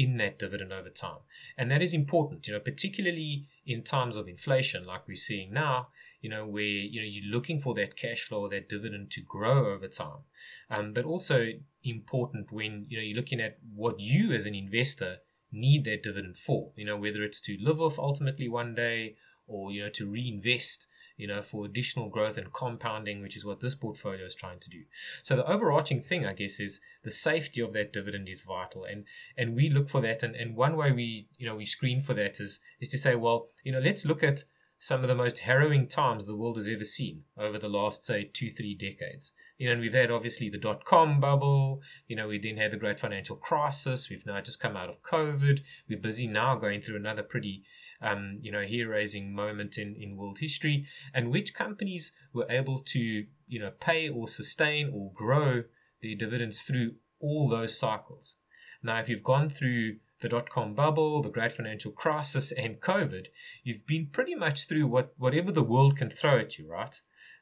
in 0.00 0.16
that 0.16 0.38
dividend 0.38 0.72
over 0.72 0.88
time. 0.88 1.18
And 1.58 1.70
that 1.70 1.82
is 1.82 1.92
important, 1.92 2.48
you 2.48 2.54
know, 2.54 2.60
particularly 2.60 3.44
in 3.66 3.82
times 3.82 4.16
of 4.16 4.28
inflation 4.28 4.86
like 4.86 5.06
we're 5.06 5.14
seeing 5.14 5.52
now, 5.52 5.88
you 6.22 6.30
know, 6.30 6.46
where, 6.46 6.62
you 6.62 7.02
know, 7.02 7.06
you're 7.06 7.30
looking 7.30 7.60
for 7.60 7.74
that 7.74 7.96
cash 7.96 8.20
flow 8.20 8.40
or 8.40 8.48
that 8.48 8.66
dividend 8.66 9.10
to 9.10 9.20
grow 9.20 9.74
over 9.74 9.88
time. 9.88 10.22
Um, 10.70 10.94
but 10.94 11.04
also 11.04 11.48
important 11.84 12.50
when, 12.50 12.86
you 12.88 12.96
know, 12.96 13.04
you're 13.04 13.16
looking 13.16 13.42
at 13.42 13.58
what 13.74 14.00
you 14.00 14.32
as 14.32 14.46
an 14.46 14.54
investor 14.54 15.18
need 15.52 15.84
that 15.84 16.02
dividend 16.02 16.38
for, 16.38 16.72
you 16.76 16.86
know, 16.86 16.96
whether 16.96 17.22
it's 17.22 17.42
to 17.42 17.58
live 17.60 17.78
off 17.78 17.98
ultimately 17.98 18.48
one 18.48 18.74
day 18.74 19.16
or, 19.46 19.70
you 19.70 19.82
know, 19.82 19.90
to 19.90 20.10
reinvest 20.10 20.86
you 21.20 21.26
know, 21.26 21.42
for 21.42 21.64
additional 21.64 22.08
growth 22.08 22.38
and 22.38 22.52
compounding, 22.52 23.22
which 23.22 23.36
is 23.36 23.44
what 23.44 23.60
this 23.60 23.74
portfolio 23.74 24.24
is 24.24 24.34
trying 24.34 24.60
to 24.60 24.70
do. 24.70 24.82
So 25.22 25.36
the 25.36 25.50
overarching 25.54 26.00
thing, 26.00 26.26
I 26.26 26.32
guess, 26.32 26.58
is 26.58 26.80
the 27.04 27.10
safety 27.10 27.60
of 27.60 27.72
that 27.74 27.92
dividend 27.92 28.28
is 28.28 28.42
vital. 28.42 28.84
And 28.84 29.04
and 29.36 29.54
we 29.54 29.68
look 29.68 29.88
for 29.88 30.00
that 30.00 30.22
and, 30.22 30.34
and 30.34 30.56
one 30.56 30.76
way 30.76 30.90
we, 30.90 31.28
you 31.36 31.46
know, 31.46 31.56
we 31.56 31.66
screen 31.66 32.00
for 32.02 32.14
that 32.14 32.40
is 32.40 32.60
is 32.80 32.88
to 32.88 32.98
say, 32.98 33.14
well, 33.14 33.48
you 33.64 33.72
know, 33.72 33.80
let's 33.80 34.04
look 34.04 34.22
at 34.22 34.44
some 34.78 35.02
of 35.02 35.08
the 35.08 35.14
most 35.14 35.40
harrowing 35.40 35.86
times 35.86 36.24
the 36.24 36.36
world 36.36 36.56
has 36.56 36.66
ever 36.66 36.86
seen 36.86 37.24
over 37.36 37.58
the 37.58 37.68
last, 37.68 38.02
say, 38.02 38.24
two, 38.24 38.48
three 38.48 38.74
decades. 38.74 39.34
You 39.58 39.66
know, 39.66 39.72
and 39.72 39.82
we've 39.82 39.92
had 39.92 40.10
obviously 40.10 40.48
the 40.48 40.56
dot 40.56 40.86
com 40.86 41.20
bubble. 41.20 41.82
You 42.08 42.16
know, 42.16 42.28
we 42.28 42.38
then 42.38 42.56
had 42.56 42.70
the 42.70 42.78
great 42.78 42.98
financial 42.98 43.36
crisis. 43.36 44.08
We've 44.08 44.24
now 44.24 44.40
just 44.40 44.58
come 44.58 44.78
out 44.78 44.88
of 44.88 45.02
COVID. 45.02 45.60
We're 45.86 45.98
busy 45.98 46.26
now 46.26 46.56
going 46.56 46.80
through 46.80 46.96
another 46.96 47.22
pretty 47.22 47.62
um, 48.00 48.38
you 48.42 48.50
know, 48.50 48.62
hair-raising 48.62 49.34
moment 49.34 49.78
in, 49.78 49.94
in 49.94 50.16
world 50.16 50.38
history, 50.38 50.86
and 51.12 51.30
which 51.30 51.54
companies 51.54 52.12
were 52.32 52.46
able 52.48 52.82
to, 52.86 53.26
you 53.46 53.60
know, 53.60 53.72
pay 53.80 54.08
or 54.08 54.26
sustain 54.28 54.90
or 54.94 55.08
grow 55.14 55.64
their 56.02 56.16
dividends 56.16 56.62
through 56.62 56.94
all 57.20 57.48
those 57.48 57.78
cycles. 57.78 58.36
Now, 58.82 58.98
if 58.98 59.08
you've 59.08 59.22
gone 59.22 59.50
through 59.50 59.96
the 60.20 60.28
dot-com 60.28 60.74
bubble, 60.74 61.22
the 61.22 61.30
great 61.30 61.52
financial 61.52 61.92
crisis, 61.92 62.52
and 62.52 62.80
COVID, 62.80 63.26
you've 63.62 63.86
been 63.86 64.08
pretty 64.12 64.34
much 64.34 64.66
through 64.66 64.86
what 64.86 65.14
whatever 65.16 65.52
the 65.52 65.62
world 65.62 65.96
can 65.96 66.10
throw 66.10 66.38
at 66.38 66.58
you, 66.58 66.70
right? 66.70 66.94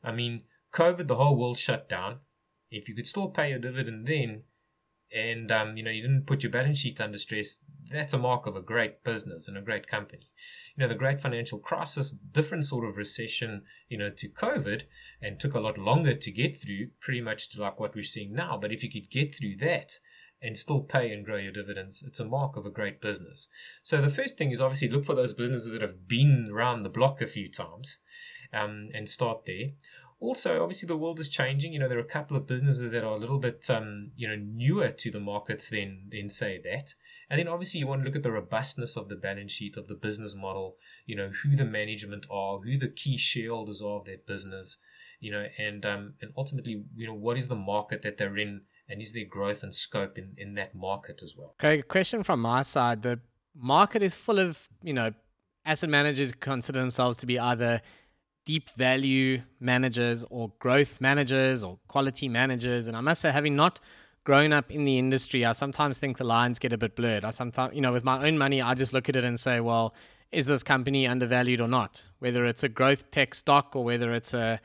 I 0.02 0.12
mean, 0.12 0.42
COVID, 0.72 1.06
the 1.06 1.16
whole 1.16 1.36
world 1.36 1.58
shut 1.58 1.88
down. 1.88 2.18
If 2.70 2.88
you 2.88 2.94
could 2.94 3.06
still 3.06 3.30
pay 3.30 3.50
your 3.50 3.58
dividend 3.58 4.06
then, 4.06 4.42
and 5.14 5.50
um, 5.50 5.76
you 5.76 5.82
know 5.82 5.90
you 5.90 6.02
didn't 6.02 6.26
put 6.26 6.42
your 6.42 6.52
balance 6.52 6.78
sheet 6.78 7.00
under 7.00 7.18
stress, 7.18 7.58
that's 7.90 8.12
a 8.12 8.18
mark 8.18 8.46
of 8.46 8.56
a 8.56 8.62
great 8.62 9.04
business 9.04 9.48
and 9.48 9.56
a 9.56 9.62
great 9.62 9.86
company. 9.86 10.30
You 10.76 10.82
know, 10.82 10.88
the 10.88 10.94
great 10.94 11.20
financial 11.20 11.58
crisis, 11.58 12.10
different 12.10 12.64
sort 12.64 12.88
of 12.88 12.96
recession, 12.96 13.62
you 13.88 13.98
know, 13.98 14.10
to 14.10 14.28
COVID, 14.28 14.82
and 15.20 15.40
took 15.40 15.54
a 15.54 15.60
lot 15.60 15.78
longer 15.78 16.14
to 16.14 16.30
get 16.30 16.56
through, 16.56 16.90
pretty 17.00 17.20
much 17.20 17.48
to 17.50 17.60
like 17.60 17.80
what 17.80 17.94
we're 17.94 18.04
seeing 18.04 18.34
now. 18.34 18.58
But 18.60 18.72
if 18.72 18.84
you 18.84 18.90
could 18.90 19.10
get 19.10 19.34
through 19.34 19.56
that, 19.56 19.98
and 20.40 20.56
still 20.56 20.80
pay 20.80 21.12
and 21.12 21.24
grow 21.24 21.36
your 21.36 21.52
dividends, 21.52 22.02
it's 22.06 22.20
a 22.20 22.24
mark 22.24 22.56
of 22.56 22.64
a 22.64 22.70
great 22.70 23.00
business. 23.00 23.48
So 23.82 24.00
the 24.00 24.08
first 24.08 24.38
thing 24.38 24.50
is 24.50 24.60
obviously 24.60 24.88
look 24.88 25.04
for 25.04 25.14
those 25.14 25.32
businesses 25.32 25.72
that 25.72 25.82
have 25.82 26.06
been 26.06 26.50
around 26.52 26.82
the 26.82 26.88
block 26.88 27.20
a 27.20 27.26
few 27.26 27.50
times 27.50 27.98
um, 28.52 28.88
and 28.94 29.08
start 29.08 29.46
there. 29.46 29.70
Also, 30.20 30.62
obviously, 30.62 30.86
the 30.86 30.96
world 30.96 31.20
is 31.20 31.28
changing. 31.28 31.72
You 31.72 31.78
know, 31.78 31.88
there 31.88 31.98
are 31.98 32.02
a 32.02 32.04
couple 32.04 32.36
of 32.36 32.46
businesses 32.46 32.92
that 32.92 33.04
are 33.04 33.14
a 33.14 33.18
little 33.18 33.38
bit, 33.38 33.68
um, 33.70 34.10
you 34.16 34.26
know, 34.26 34.36
newer 34.36 34.90
to 34.90 35.10
the 35.10 35.20
markets 35.20 35.70
than 35.70 36.08
than 36.10 36.28
say 36.28 36.60
that. 36.64 36.94
And 37.30 37.38
then 37.38 37.48
obviously, 37.48 37.80
you 37.80 37.86
want 37.86 38.02
to 38.02 38.06
look 38.06 38.16
at 38.16 38.22
the 38.22 38.32
robustness 38.32 38.96
of 38.96 39.08
the 39.08 39.16
balance 39.16 39.52
sheet 39.52 39.76
of 39.76 39.86
the 39.86 39.94
business 39.94 40.34
model. 40.34 40.76
You 41.06 41.16
know, 41.16 41.30
who 41.42 41.56
the 41.56 41.64
management 41.64 42.26
are, 42.30 42.58
who 42.58 42.76
the 42.76 42.88
key 42.88 43.16
shareholders 43.16 43.80
are 43.80 43.96
of 43.96 44.04
that 44.06 44.26
business. 44.26 44.78
You 45.20 45.32
know, 45.32 45.46
and 45.58 45.86
um, 45.86 46.14
and 46.20 46.32
ultimately, 46.36 46.84
you 46.96 47.06
know, 47.06 47.14
what 47.14 47.38
is 47.38 47.48
the 47.48 47.56
market 47.56 48.02
that 48.02 48.16
they're 48.16 48.36
in 48.36 48.62
and 48.88 49.02
is 49.02 49.12
there 49.12 49.24
growth 49.24 49.62
and 49.62 49.74
scope 49.74 50.18
in, 50.18 50.32
in 50.38 50.54
that 50.54 50.74
market 50.74 51.22
as 51.22 51.34
well? 51.36 51.54
Okay, 51.60 51.80
a 51.80 51.82
question 51.82 52.22
from 52.22 52.40
my 52.40 52.62
side. 52.62 53.02
The 53.02 53.20
market 53.54 54.02
is 54.02 54.14
full 54.14 54.38
of, 54.38 54.68
you 54.82 54.94
know, 54.94 55.12
asset 55.66 55.90
managers 55.90 56.32
consider 56.32 56.80
themselves 56.80 57.18
to 57.18 57.26
be 57.26 57.38
either 57.38 57.82
deep 58.48 58.70
value 58.70 59.42
managers 59.60 60.24
or 60.30 60.50
growth 60.58 61.02
managers 61.02 61.62
or 61.62 61.78
quality 61.86 62.30
managers. 62.30 62.88
And 62.88 62.96
I 62.96 63.02
must 63.02 63.20
say, 63.20 63.30
having 63.30 63.54
not 63.54 63.78
grown 64.24 64.54
up 64.54 64.70
in 64.70 64.86
the 64.86 64.98
industry, 64.98 65.44
I 65.44 65.52
sometimes 65.52 65.98
think 65.98 66.16
the 66.16 66.24
lines 66.24 66.58
get 66.58 66.72
a 66.72 66.78
bit 66.78 66.96
blurred. 66.96 67.26
I 67.26 67.30
sometimes, 67.30 67.74
you 67.74 67.82
know, 67.82 67.92
with 67.92 68.04
my 68.04 68.26
own 68.26 68.38
money, 68.38 68.62
I 68.62 68.72
just 68.72 68.94
look 68.94 69.10
at 69.10 69.16
it 69.16 69.24
and 69.26 69.38
say, 69.38 69.60
well, 69.60 69.94
is 70.32 70.46
this 70.46 70.62
company 70.62 71.06
undervalued 71.06 71.60
or 71.60 71.68
not? 71.68 72.06
Whether 72.20 72.46
it's 72.46 72.64
a 72.64 72.70
growth 72.70 73.10
tech 73.10 73.34
stock 73.34 73.76
or 73.76 73.84
whether 73.84 74.14
it's 74.14 74.32
a, 74.32 74.60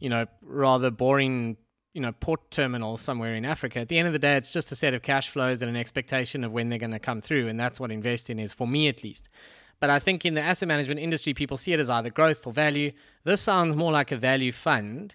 you 0.00 0.08
know, 0.08 0.26
rather 0.42 0.90
boring 0.90 1.58
you 1.94 2.02
know 2.02 2.12
port 2.12 2.50
terminal 2.50 2.96
somewhere 2.96 3.36
in 3.36 3.44
Africa. 3.44 3.78
At 3.78 3.88
the 3.88 3.98
end 3.98 4.08
of 4.08 4.12
the 4.12 4.18
day, 4.18 4.36
it's 4.36 4.52
just 4.52 4.72
a 4.72 4.76
set 4.76 4.94
of 4.94 5.02
cash 5.02 5.28
flows 5.28 5.62
and 5.62 5.68
an 5.68 5.76
expectation 5.76 6.42
of 6.42 6.52
when 6.52 6.70
they're 6.70 6.78
going 6.78 6.90
to 6.90 6.98
come 6.98 7.20
through, 7.20 7.46
and 7.46 7.58
that's 7.58 7.78
what 7.78 7.92
investing 7.92 8.40
is 8.40 8.52
for 8.52 8.66
me 8.66 8.88
at 8.88 9.04
least. 9.04 9.28
But 9.80 9.90
I 9.90 9.98
think 9.98 10.26
in 10.26 10.34
the 10.34 10.42
asset 10.42 10.68
management 10.68 11.00
industry, 11.00 11.34
people 11.34 11.56
see 11.56 11.72
it 11.72 11.80
as 11.80 11.88
either 11.88 12.10
growth 12.10 12.46
or 12.46 12.52
value. 12.52 12.92
This 13.24 13.40
sounds 13.40 13.76
more 13.76 13.92
like 13.92 14.10
a 14.10 14.16
value 14.16 14.52
fund. 14.52 15.14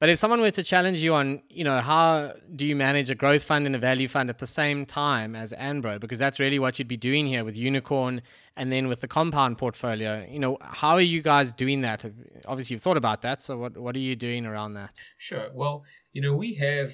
But 0.00 0.10
if 0.10 0.18
someone 0.18 0.42
were 0.42 0.50
to 0.50 0.62
challenge 0.62 1.02
you 1.02 1.14
on, 1.14 1.42
you 1.48 1.64
know, 1.64 1.80
how 1.80 2.34
do 2.54 2.66
you 2.66 2.76
manage 2.76 3.08
a 3.10 3.14
growth 3.14 3.42
fund 3.42 3.64
and 3.64 3.74
a 3.74 3.78
value 3.78 4.08
fund 4.08 4.28
at 4.28 4.38
the 4.38 4.46
same 4.46 4.84
time 4.84 5.34
as 5.34 5.54
Anbro, 5.54 5.98
because 5.98 6.18
that's 6.18 6.38
really 6.38 6.58
what 6.58 6.78
you'd 6.78 6.88
be 6.88 6.96
doing 6.96 7.26
here 7.26 7.42
with 7.42 7.56
Unicorn 7.56 8.20
and 8.56 8.70
then 8.70 8.88
with 8.88 9.00
the 9.00 9.08
compound 9.08 9.56
portfolio, 9.56 10.26
you 10.28 10.38
know, 10.38 10.58
how 10.60 10.90
are 10.90 11.00
you 11.00 11.22
guys 11.22 11.52
doing 11.52 11.80
that? 11.82 12.04
Obviously, 12.46 12.74
you've 12.74 12.82
thought 12.82 12.96
about 12.96 13.22
that. 13.22 13.42
So, 13.42 13.56
what, 13.56 13.78
what 13.78 13.96
are 13.96 14.00
you 14.00 14.14
doing 14.14 14.44
around 14.44 14.74
that? 14.74 15.00
Sure. 15.16 15.48
Well, 15.54 15.84
you 16.12 16.20
know, 16.20 16.34
we 16.34 16.54
have 16.56 16.92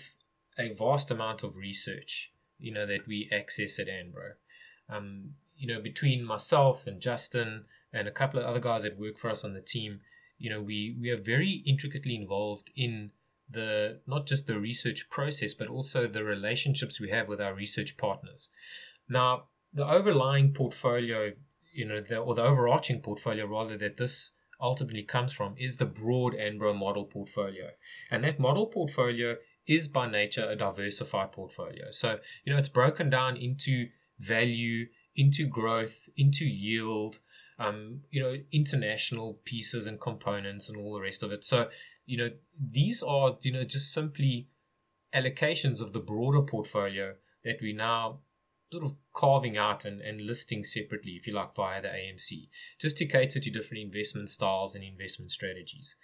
a 0.58 0.72
vast 0.74 1.10
amount 1.10 1.42
of 1.42 1.56
research, 1.56 2.32
you 2.58 2.72
know, 2.72 2.86
that 2.86 3.08
we 3.08 3.28
access 3.32 3.78
at 3.78 3.88
Anbro. 3.88 4.34
Um, 4.88 5.34
you 5.60 5.66
know, 5.66 5.80
between 5.80 6.24
myself 6.24 6.86
and 6.86 7.00
Justin 7.00 7.64
and 7.92 8.08
a 8.08 8.12
couple 8.12 8.40
of 8.40 8.46
other 8.46 8.60
guys 8.60 8.82
that 8.82 8.98
work 8.98 9.18
for 9.18 9.30
us 9.30 9.44
on 9.44 9.54
the 9.54 9.60
team, 9.60 10.00
you 10.38 10.50
know, 10.50 10.60
we, 10.60 10.96
we 11.00 11.10
are 11.10 11.20
very 11.20 11.62
intricately 11.66 12.16
involved 12.16 12.70
in 12.74 13.10
the 13.48 14.00
not 14.06 14.26
just 14.26 14.46
the 14.46 14.58
research 14.58 15.08
process, 15.10 15.54
but 15.54 15.68
also 15.68 16.06
the 16.06 16.24
relationships 16.24 17.00
we 17.00 17.10
have 17.10 17.28
with 17.28 17.40
our 17.40 17.54
research 17.54 17.96
partners. 17.96 18.50
Now, 19.08 19.44
the 19.72 19.86
overlying 19.86 20.52
portfolio 20.52 21.32
you 21.72 21.86
know, 21.86 22.00
the, 22.00 22.18
or 22.18 22.34
the 22.34 22.42
overarching 22.42 23.00
portfolio 23.00 23.46
rather 23.46 23.76
that 23.76 23.96
this 23.96 24.32
ultimately 24.60 25.02
comes 25.02 25.32
from 25.32 25.54
is 25.56 25.76
the 25.76 25.86
broad 25.86 26.34
Anbro 26.34 26.76
model 26.76 27.04
portfolio. 27.04 27.70
And 28.10 28.24
that 28.24 28.38
model 28.38 28.66
portfolio 28.66 29.36
is 29.66 29.88
by 29.88 30.10
nature 30.10 30.46
a 30.48 30.56
diversified 30.56 31.32
portfolio. 31.32 31.90
So, 31.90 32.18
you 32.44 32.52
know, 32.52 32.58
it's 32.58 32.68
broken 32.68 33.08
down 33.08 33.36
into 33.36 33.88
value, 34.18 34.86
into 35.20 35.46
growth, 35.46 36.08
into 36.16 36.46
yield, 36.46 37.18
um, 37.58 38.00
you 38.10 38.22
know, 38.22 38.36
international 38.52 39.38
pieces 39.44 39.86
and 39.86 40.00
components 40.00 40.66
and 40.66 40.78
all 40.78 40.94
the 40.94 41.00
rest 41.00 41.22
of 41.22 41.30
it. 41.30 41.44
So, 41.44 41.68
you 42.06 42.16
know, 42.16 42.30
these 42.58 43.02
are, 43.02 43.36
you 43.42 43.52
know, 43.52 43.62
just 43.62 43.92
simply 43.92 44.48
allocations 45.14 45.82
of 45.82 45.92
the 45.92 46.00
broader 46.00 46.40
portfolio 46.40 47.16
that 47.44 47.58
we 47.60 47.74
now 47.74 48.20
sort 48.72 48.84
of 48.84 48.94
carving 49.12 49.58
out 49.58 49.84
and, 49.84 50.00
and 50.00 50.22
listing 50.22 50.64
separately, 50.64 51.12
if 51.12 51.26
you 51.26 51.34
like, 51.34 51.54
via 51.54 51.82
the 51.82 51.88
AMC, 51.88 52.48
just 52.78 52.96
to 52.96 53.04
cater 53.04 53.40
to 53.40 53.50
different 53.50 53.82
investment 53.82 54.30
styles 54.30 54.74
and 54.74 54.82
investment 54.82 55.30
strategies. 55.30 55.96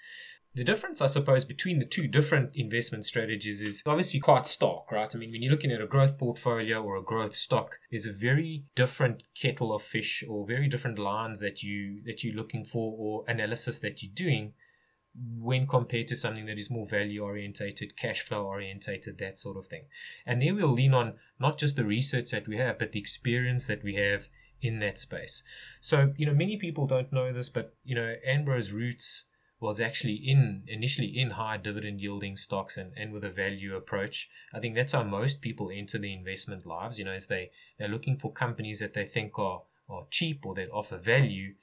The 0.56 0.64
difference, 0.64 1.02
I 1.02 1.06
suppose, 1.06 1.44
between 1.44 1.80
the 1.80 1.84
two 1.84 2.08
different 2.08 2.56
investment 2.56 3.04
strategies 3.04 3.60
is 3.60 3.82
obviously 3.84 4.20
quite 4.20 4.46
stark, 4.46 4.90
right? 4.90 5.14
I 5.14 5.18
mean, 5.18 5.30
when 5.30 5.42
you're 5.42 5.50
looking 5.50 5.70
at 5.70 5.82
a 5.82 5.86
growth 5.86 6.16
portfolio 6.16 6.82
or 6.82 6.96
a 6.96 7.02
growth 7.02 7.34
stock, 7.34 7.78
there's 7.90 8.06
a 8.06 8.12
very 8.12 8.64
different 8.74 9.24
kettle 9.38 9.74
of 9.74 9.82
fish 9.82 10.24
or 10.26 10.46
very 10.46 10.66
different 10.66 10.98
lines 10.98 11.40
that 11.40 11.62
you 11.62 12.00
that 12.06 12.24
you're 12.24 12.34
looking 12.34 12.64
for 12.64 12.96
or 12.98 13.24
analysis 13.28 13.80
that 13.80 14.02
you're 14.02 14.14
doing 14.14 14.54
when 15.38 15.66
compared 15.66 16.08
to 16.08 16.16
something 16.16 16.46
that 16.46 16.58
is 16.58 16.70
more 16.70 16.86
value 16.86 17.22
orientated, 17.22 17.94
cash 17.98 18.22
flow 18.22 18.46
orientated, 18.46 19.18
that 19.18 19.36
sort 19.36 19.58
of 19.58 19.66
thing. 19.66 19.84
And 20.24 20.40
there 20.40 20.54
we'll 20.54 20.68
lean 20.68 20.94
on 20.94 21.16
not 21.38 21.58
just 21.58 21.76
the 21.76 21.84
research 21.84 22.30
that 22.30 22.48
we 22.48 22.56
have, 22.56 22.78
but 22.78 22.92
the 22.92 23.00
experience 23.00 23.66
that 23.66 23.84
we 23.84 23.96
have 23.96 24.30
in 24.62 24.78
that 24.78 24.98
space. 24.98 25.42
So, 25.82 26.14
you 26.16 26.24
know, 26.24 26.32
many 26.32 26.56
people 26.56 26.86
don't 26.86 27.12
know 27.12 27.30
this, 27.30 27.50
but, 27.50 27.74
you 27.84 27.94
know, 27.94 28.14
Anbro's 28.26 28.72
roots 28.72 29.26
was 29.58 29.80
actually 29.80 30.14
in 30.14 30.62
initially 30.66 31.06
in 31.06 31.30
high 31.30 31.56
dividend 31.56 32.00
yielding 32.00 32.36
stocks 32.36 32.76
and, 32.76 32.92
and 32.96 33.12
with 33.12 33.24
a 33.24 33.30
value 33.30 33.74
approach. 33.74 34.28
I 34.52 34.60
think 34.60 34.74
that's 34.74 34.92
how 34.92 35.02
most 35.02 35.40
people 35.40 35.70
enter 35.72 35.98
the 35.98 36.12
investment 36.12 36.66
lives, 36.66 36.98
you 36.98 37.04
know, 37.04 37.12
as 37.12 37.26
they, 37.26 37.50
they're 37.78 37.88
looking 37.88 38.18
for 38.18 38.32
companies 38.32 38.80
that 38.80 38.92
they 38.92 39.06
think 39.06 39.38
are, 39.38 39.62
are 39.88 40.06
cheap 40.10 40.44
or 40.44 40.54
that 40.56 40.70
offer 40.70 40.98
value. 40.98 41.54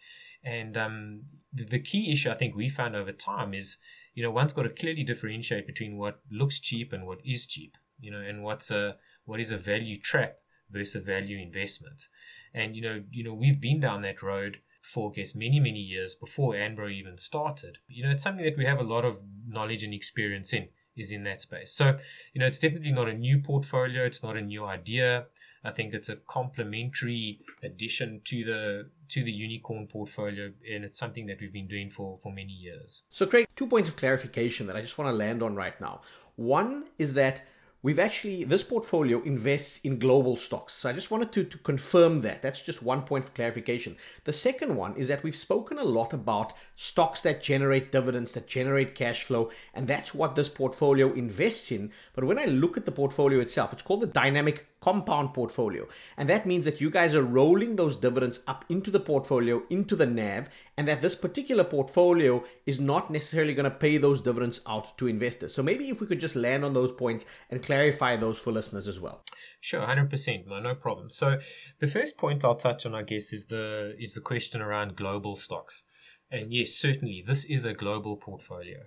And 0.44 0.76
um, 0.76 1.22
the, 1.54 1.66
the 1.66 1.80
key 1.80 2.12
issue 2.12 2.32
I 2.32 2.36
think 2.36 2.56
we 2.56 2.68
found 2.68 2.96
over 2.96 3.12
time 3.12 3.54
is, 3.54 3.78
you 4.16 4.24
know, 4.24 4.32
one's 4.32 4.54
got 4.54 4.64
to 4.64 4.70
clearly 4.70 5.04
differentiate 5.04 5.68
between 5.68 5.98
what 5.98 6.20
looks 6.32 6.60
cheap 6.60 6.94
and 6.94 7.06
what 7.06 7.20
is 7.24 7.46
cheap, 7.46 7.78
you 8.00 8.10
know, 8.12 8.20
and 8.20 8.44
what's 8.44 8.72
a 8.72 8.98
what 9.26 9.40
is 9.40 9.52
a 9.52 9.58
value 9.58 10.00
trap 10.00 10.38
versus 10.70 10.96
a 10.96 11.00
value 11.00 11.38
investment. 11.38 12.08
And 12.54 12.76
you 12.76 12.82
know, 12.82 13.04
you 13.12 13.24
know, 13.24 13.34
we've 13.34 13.62
been 13.62 13.80
down 13.80 14.02
that 14.02 14.22
road 14.22 14.60
for 14.84 15.12
I 15.12 15.16
guess 15.16 15.34
many 15.34 15.60
many 15.60 15.80
years 15.80 16.14
before 16.14 16.54
Anbro 16.54 16.92
even 16.92 17.18
started. 17.18 17.80
You 17.88 18.04
know, 18.04 18.12
it's 18.12 18.24
something 18.24 18.46
that 18.46 18.58
we 18.58 18.66
have 18.66 18.80
a 18.80 18.84
lot 18.84 19.06
of 19.06 19.22
knowledge 19.48 19.84
and 19.84 19.94
experience 19.94 20.54
in 20.54 20.68
is 20.96 21.12
in 21.12 21.24
that 21.24 21.42
space. 21.42 21.72
So, 21.72 21.98
you 22.34 22.40
know, 22.40 22.46
it's 22.46 22.60
definitely 22.60 22.92
not 22.92 23.10
a 23.10 23.14
new 23.14 23.40
portfolio. 23.40 24.04
It's 24.04 24.22
not 24.22 24.38
a 24.38 24.42
new 24.42 24.66
idea. 24.66 25.26
I 25.64 25.72
think 25.72 25.94
it's 25.94 26.10
a 26.10 26.18
complementary 26.18 27.40
addition 27.64 28.22
to 28.26 28.44
the 28.44 28.90
to 29.10 29.24
the 29.24 29.32
unicorn 29.32 29.88
portfolio, 29.88 30.52
and 30.72 30.84
it's 30.84 30.98
something 30.98 31.26
that 31.28 31.40
we've 31.40 31.54
been 31.54 31.68
doing 31.68 31.90
for 31.90 32.18
for 32.18 32.32
many 32.32 32.52
years. 32.52 33.04
So, 33.10 33.26
Craig, 33.26 33.48
two 33.56 33.68
points 33.68 33.90
of 33.90 33.96
clarification 33.96 34.68
that 34.68 34.76
I 34.76 34.82
just 34.82 34.98
want 34.98 35.10
to 35.10 35.16
land 35.16 35.42
on 35.42 35.56
right 35.56 35.80
now. 35.80 36.02
One 36.36 36.86
is 36.98 37.14
that 37.14 37.44
we've 37.84 38.00
actually 38.00 38.44
this 38.46 38.64
portfolio 38.64 39.22
invests 39.24 39.80
in 39.84 40.00
global 40.00 40.38
stocks. 40.38 40.74
So 40.74 40.90
i 40.90 40.94
just 40.94 41.12
wanted 41.12 41.32
to, 41.34 41.44
to 41.44 41.58
confirm 41.60 42.22
that. 42.22 42.42
That's 42.42 42.62
just 42.62 42.82
one 42.82 43.04
point 43.04 43.26
for 43.26 43.32
clarification. 43.32 43.98
The 44.24 44.34
second 44.34 44.76
one 44.76 44.96
is 44.96 45.10
that 45.10 45.22
we've 45.22 45.36
spoken 45.36 45.78
a 45.78 45.84
lot 45.84 46.14
about 46.14 46.54
stocks 46.76 47.22
that 47.22 47.44
generate 47.44 47.92
dividends 47.92 48.34
that 48.34 48.48
generate 48.48 48.96
cash 48.96 49.24
flow 49.24 49.52
and 49.74 49.88
that's 49.88 50.16
what 50.16 50.36
this 50.36 50.50
portfolio 50.50 51.14
invests 51.14 51.72
in. 51.72 51.92
But 52.14 52.24
when 52.24 52.40
i 52.40 52.46
look 52.46 52.78
at 52.78 52.86
the 52.86 52.92
portfolio 52.92 53.40
itself 53.40 53.74
it's 53.74 53.84
called 53.84 54.02
the 54.02 54.08
dynamic 54.08 54.66
compound 54.84 55.34
portfolio. 55.34 55.88
And 56.18 56.30
that 56.30 56.46
means 56.46 56.66
that 56.66 56.82
you 56.82 56.90
guys 56.90 57.16
are 57.16 57.24
rolling 57.24 57.78
those 57.78 57.96
dividends 57.96 58.42
up 58.48 58.66
into 58.68 58.92
the 58.92 59.00
portfolio, 59.00 59.64
into 59.70 59.96
the 59.96 60.06
NAV, 60.06 60.50
and 60.78 60.86
that 60.90 61.02
this 61.02 61.16
particular 61.16 61.64
portfolio 61.64 62.44
is 62.66 62.82
not 62.82 63.10
necessarily 63.10 63.54
going 63.54 63.72
to 63.72 63.78
pay 63.78 63.98
those 63.98 64.20
dividends 64.20 64.60
out 64.68 64.98
to 64.98 65.08
investors. 65.08 65.54
So 65.54 65.64
maybe 65.64 65.88
if 65.88 66.02
we 66.02 66.08
could 66.08 66.20
just 66.20 66.36
land 66.36 66.66
on 66.66 66.74
those 66.74 66.92
points 66.92 67.26
and 67.50 67.64
clarify 67.64 68.18
those 68.18 68.38
for 68.38 68.52
listeners 68.52 68.90
as 68.90 69.00
well. 69.00 69.24
Sure, 69.62 69.80
100%, 69.80 70.48
no, 70.48 70.60
no 70.60 70.76
problem. 70.76 71.10
So 71.10 71.40
the 71.80 71.88
first 71.88 72.18
point 72.18 72.44
I'll 72.44 72.56
touch 72.56 72.86
on, 72.86 72.94
I 72.94 73.04
guess, 73.04 73.32
is 73.32 73.46
the 73.46 73.96
is 73.98 74.16
the 74.16 74.22
question 74.22 74.62
around 74.62 74.98
global 74.98 75.38
stocks. 75.38 75.84
And 76.30 76.52
yes, 76.52 76.72
certainly 76.72 77.24
this 77.26 77.46
is 77.46 77.64
a 77.64 77.74
global 77.74 78.18
portfolio. 78.18 78.80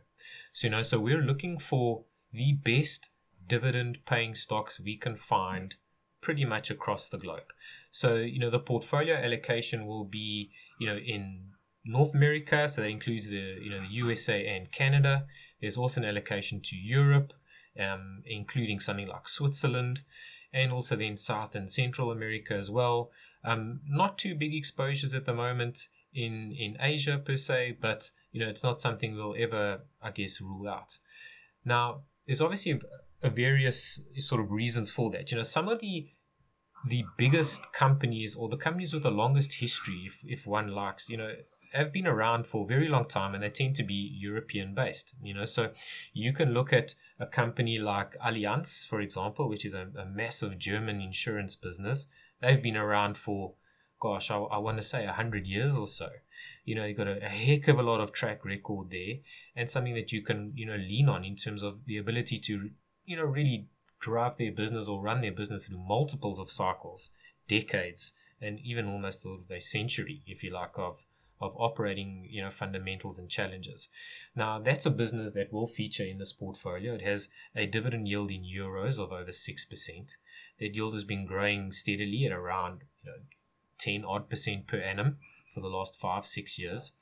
So 0.53 0.67
you 0.67 0.73
know, 0.73 0.83
so 0.83 0.99
we're 0.99 1.23
looking 1.23 1.59
for 1.59 2.05
the 2.33 2.53
best 2.53 3.09
dividend 3.47 3.99
paying 4.05 4.35
stocks 4.35 4.81
we 4.81 4.97
can 4.97 5.17
find 5.17 5.77
pretty 6.21 6.45
much 6.45 6.71
across 6.71 7.09
the 7.09 7.19
globe. 7.19 7.53
So, 7.91 8.17
you 8.17 8.39
know, 8.39 8.51
the 8.51 8.59
portfolio 8.59 9.15
allocation 9.17 9.87
will 9.87 10.05
be, 10.05 10.51
you 10.81 10.87
know, 10.87 10.97
in 10.97 11.53
North 11.87 12.15
America, 12.15 12.69
so 12.69 12.83
that 12.83 12.89
includes 12.89 13.31
the 13.31 13.59
you 13.63 13.71
know 13.71 13.81
the 13.81 13.93
USA 13.93 14.47
and 14.47 14.71
Canada. 14.73 15.27
There's 15.61 15.79
also 15.79 16.01
an 16.01 16.07
allocation 16.07 16.61
to 16.63 16.77
Europe, 16.77 17.33
um, 17.79 18.23
including 18.27 18.81
something 18.81 19.07
like 19.07 19.29
Switzerland, 19.29 20.03
and 20.53 20.73
also 20.73 20.97
then 20.97 21.17
South 21.17 21.55
and 21.55 21.71
Central 21.71 22.11
America 22.11 22.55
as 22.55 22.71
well. 22.71 23.13
Um, 23.45 23.81
not 23.87 24.19
too 24.19 24.35
big 24.35 24.55
exposures 24.55 25.15
at 25.15 25.27
the 25.27 25.35
moment 25.35 25.87
in 26.13 26.53
in 26.59 26.77
Asia 26.81 27.19
per 27.19 27.37
se, 27.37 27.79
but 27.81 28.11
you 28.33 28.41
know 28.41 28.49
it's 28.49 28.65
not 28.65 28.81
something 28.81 29.15
we'll 29.15 29.37
ever, 29.39 29.83
I 30.03 30.11
guess, 30.11 30.41
rule 30.41 30.69
out. 30.69 30.99
Now, 31.65 32.03
there's 32.27 32.43
obviously 32.43 32.81
various 33.31 34.01
sort 34.19 34.41
of 34.41 34.51
reasons 34.51 34.91
for 34.91 35.11
that. 35.11 35.31
You 35.31 35.39
know, 35.39 35.43
some 35.43 35.69
of 35.69 35.81
the 35.81 36.09
the 36.87 37.05
biggest 37.17 37.73
companies 37.73 38.37
or 38.37 38.49
the 38.49 38.57
companies 38.57 38.95
with 38.95 39.03
the 39.03 39.11
longest 39.11 39.55
history, 39.55 40.05
if, 40.07 40.23
if 40.25 40.47
one 40.47 40.69
likes, 40.69 41.11
you 41.11 41.17
know, 41.17 41.33
have 41.73 41.93
been 41.93 42.07
around 42.07 42.47
for 42.47 42.65
a 42.65 42.67
very 42.67 42.89
long 42.89 43.05
time 43.05 43.35
and 43.35 43.43
they 43.43 43.51
tend 43.51 43.75
to 43.77 43.83
be 43.83 44.17
European 44.19 44.75
based. 44.75 45.15
You 45.23 45.35
know, 45.35 45.45
so 45.45 45.73
you 46.13 46.33
can 46.33 46.53
look 46.53 46.73
at 46.73 46.95
a 47.19 47.27
company 47.27 47.79
like 47.79 48.17
Allianz, 48.19 48.87
for 48.87 49.01
example, 49.01 49.49
which 49.49 49.65
is 49.65 49.75
a, 49.75 49.89
a 49.99 50.07
massive 50.07 50.59
German 50.59 51.01
insurance 51.01 51.57
business. 51.57 52.07
They've 52.41 52.63
been 52.63 52.77
around 52.77 53.17
for, 53.17 53.55
gosh, 54.01 54.31
I, 54.31 54.37
I 54.37 54.59
want 54.59 54.77
to 54.77 54.83
say 54.83 55.05
100 55.05 55.47
years 55.47 55.77
or 55.77 55.87
so. 55.87 56.11
You 56.65 56.75
know, 56.75 56.85
you've 56.85 56.99
got 56.99 57.09
a, 57.09 57.25
a 57.25 57.29
heck 57.29 57.69
of 57.69 57.79
a 57.79 57.83
lot 57.83 58.01
of 58.01 58.13
track 58.13 58.45
record 58.45 58.91
there 58.91 59.17
and 59.55 59.71
something 59.71 59.95
that 59.95 60.13
you 60.13 60.23
can, 60.23 60.53
you 60.55 60.67
know, 60.67 60.77
lean 60.77 61.09
on 61.09 61.25
in 61.25 61.37
terms 61.37 61.63
of 61.63 61.87
the 61.87 61.99
ability 61.99 62.39
to, 62.39 62.71
you 63.07 63.17
know, 63.17 63.25
really 63.25 63.69
drive 63.99 64.37
their 64.37 64.53
business 64.53 64.89
or 64.89 65.01
run 65.01 65.21
their 65.21 65.33
business 65.33 65.67
through 65.67 65.85
multiples 65.87 66.39
of 66.39 66.51
cycles, 66.51 67.11
decades, 67.49 68.13
and 68.41 68.61
even 68.61 68.87
almost 68.87 69.27
a 69.51 69.61
century, 69.61 70.23
if 70.27 70.43
you 70.43 70.53
like, 70.53 70.79
of 70.79 71.07
of 71.39 71.55
operating, 71.59 72.27
you 72.31 72.43
know, 72.43 72.51
fundamentals 72.51 73.19
and 73.19 73.29
challenges. 73.29 73.89
Now, 74.35 74.59
that's 74.59 74.87
a 74.87 74.91
business 74.91 75.33
that 75.33 75.53
will 75.53 75.67
feature 75.67 76.05
in 76.05 76.17
this 76.19 76.33
portfolio. 76.33 76.95
It 76.95 77.03
has 77.03 77.29
a 77.55 77.67
dividend 77.67 78.09
yield 78.09 78.31
in 78.31 78.43
euros 78.43 78.99
of 78.99 79.13
over 79.13 79.31
6%. 79.31 80.17
That 80.59 80.75
yield 80.75 80.95
has 80.95 81.05
been 81.05 81.27
growing 81.27 81.73
steadily 81.73 82.25
at 82.25 82.33
around, 82.33 82.85
you 83.05 83.11
know, 83.11 83.19
10 83.79 84.05
odd 84.07 84.31
percent 84.31 84.67
per 84.67 84.79
annum 84.79 85.19
for 85.57 85.61
the 85.63 85.69
last 85.69 85.99
five, 85.99 86.27
six 86.27 86.59
years. 86.59 86.93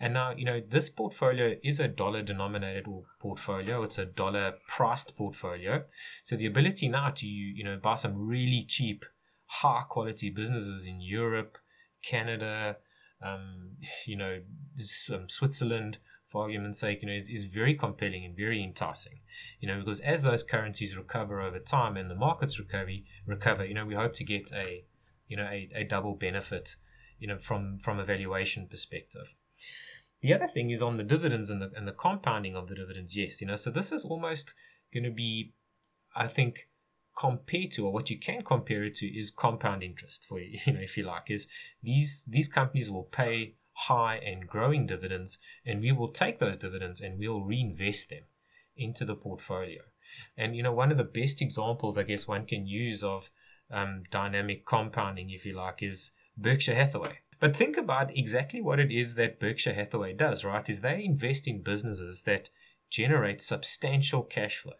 And 0.00 0.14
now, 0.14 0.32
you 0.36 0.44
know, 0.44 0.60
this 0.60 0.88
portfolio 0.88 1.54
is 1.62 1.78
a 1.78 1.86
dollar 1.86 2.22
denominated 2.22 2.86
portfolio. 3.20 3.84
It's 3.84 3.98
a 3.98 4.04
dollar 4.04 4.54
priced 4.66 5.16
portfolio. 5.16 5.84
So 6.24 6.34
the 6.34 6.46
ability 6.46 6.88
now 6.88 7.10
to, 7.10 7.26
you 7.28 7.62
know, 7.62 7.76
buy 7.76 7.94
some 7.94 8.16
really 8.16 8.64
cheap, 8.64 9.04
high 9.46 9.84
quality 9.88 10.28
businesses 10.28 10.88
in 10.88 11.00
Europe, 11.00 11.56
Canada, 12.04 12.78
um, 13.22 13.76
you 14.06 14.16
know, 14.16 14.40
um, 15.12 15.28
Switzerland, 15.28 15.98
for 16.26 16.42
argument's 16.42 16.80
sake, 16.80 17.02
you 17.02 17.08
know, 17.08 17.14
is, 17.14 17.28
is, 17.28 17.44
very 17.44 17.74
compelling 17.74 18.24
and 18.24 18.36
very 18.36 18.60
enticing. 18.60 19.20
You 19.60 19.68
know, 19.68 19.78
because 19.78 20.00
as 20.00 20.24
those 20.24 20.42
currencies 20.42 20.96
recover 20.96 21.40
over 21.40 21.60
time 21.60 21.96
and 21.96 22.10
the 22.10 22.16
markets 22.16 22.58
recover, 22.58 22.90
recover, 23.24 23.64
you 23.64 23.74
know, 23.74 23.86
we 23.86 23.94
hope 23.94 24.14
to 24.14 24.24
get 24.24 24.50
a, 24.52 24.84
you 25.28 25.36
know, 25.36 25.44
a, 25.44 25.68
a 25.74 25.84
double 25.84 26.16
benefit, 26.16 26.74
you 27.20 27.28
know, 27.28 27.38
from 27.38 27.78
from 27.78 27.98
a 27.98 28.04
valuation 28.04 28.66
perspective. 28.66 29.34
The 30.22 30.34
other 30.34 30.48
thing 30.48 30.70
is 30.70 30.82
on 30.82 30.96
the 30.96 31.04
dividends 31.04 31.48
and 31.50 31.62
the 31.62 31.70
and 31.76 31.86
the 31.86 31.92
compounding 31.92 32.56
of 32.56 32.68
the 32.68 32.74
dividends. 32.74 33.16
Yes, 33.16 33.40
you 33.40 33.46
know, 33.46 33.56
so 33.56 33.70
this 33.70 33.92
is 33.92 34.04
almost 34.04 34.54
going 34.92 35.04
to 35.04 35.10
be, 35.10 35.52
I 36.16 36.26
think, 36.26 36.68
compared 37.16 37.70
to 37.72 37.86
or 37.86 37.92
what 37.92 38.10
you 38.10 38.18
can 38.18 38.42
compare 38.42 38.84
it 38.84 38.94
to 38.96 39.06
is 39.06 39.30
compound 39.30 39.82
interest 39.82 40.26
for 40.26 40.40
you, 40.66 40.72
know, 40.72 40.80
if 40.80 40.96
you 40.96 41.04
like, 41.04 41.30
is 41.30 41.46
these 41.82 42.24
these 42.28 42.48
companies 42.48 42.90
will 42.90 43.04
pay 43.04 43.54
high 43.72 44.16
and 44.16 44.46
growing 44.46 44.86
dividends 44.86 45.38
and 45.64 45.80
we 45.80 45.92
will 45.92 46.08
take 46.08 46.38
those 46.38 46.56
dividends 46.56 47.00
and 47.00 47.18
we'll 47.18 47.42
reinvest 47.42 48.10
them 48.10 48.24
into 48.76 49.04
the 49.04 49.14
portfolio. 49.14 49.80
And 50.36 50.56
you 50.56 50.62
know, 50.62 50.72
one 50.72 50.90
of 50.90 50.98
the 50.98 51.04
best 51.04 51.40
examples 51.40 51.96
I 51.96 52.02
guess 52.02 52.26
one 52.26 52.46
can 52.46 52.66
use 52.66 53.02
of 53.02 53.30
um, 53.70 54.02
dynamic 54.10 54.66
compounding, 54.66 55.30
if 55.30 55.46
you 55.46 55.54
like, 55.54 55.82
is 55.82 56.12
Berkshire 56.36 56.74
Hathaway. 56.74 57.18
But 57.38 57.56
think 57.56 57.76
about 57.76 58.16
exactly 58.16 58.60
what 58.60 58.78
it 58.78 58.90
is 58.90 59.14
that 59.14 59.40
Berkshire 59.40 59.72
Hathaway 59.72 60.12
does, 60.12 60.44
right? 60.44 60.68
Is 60.68 60.82
they 60.82 61.02
invest 61.02 61.46
in 61.48 61.62
businesses 61.62 62.22
that 62.22 62.50
generate 62.90 63.40
substantial 63.40 64.22
cash 64.22 64.58
flow. 64.58 64.74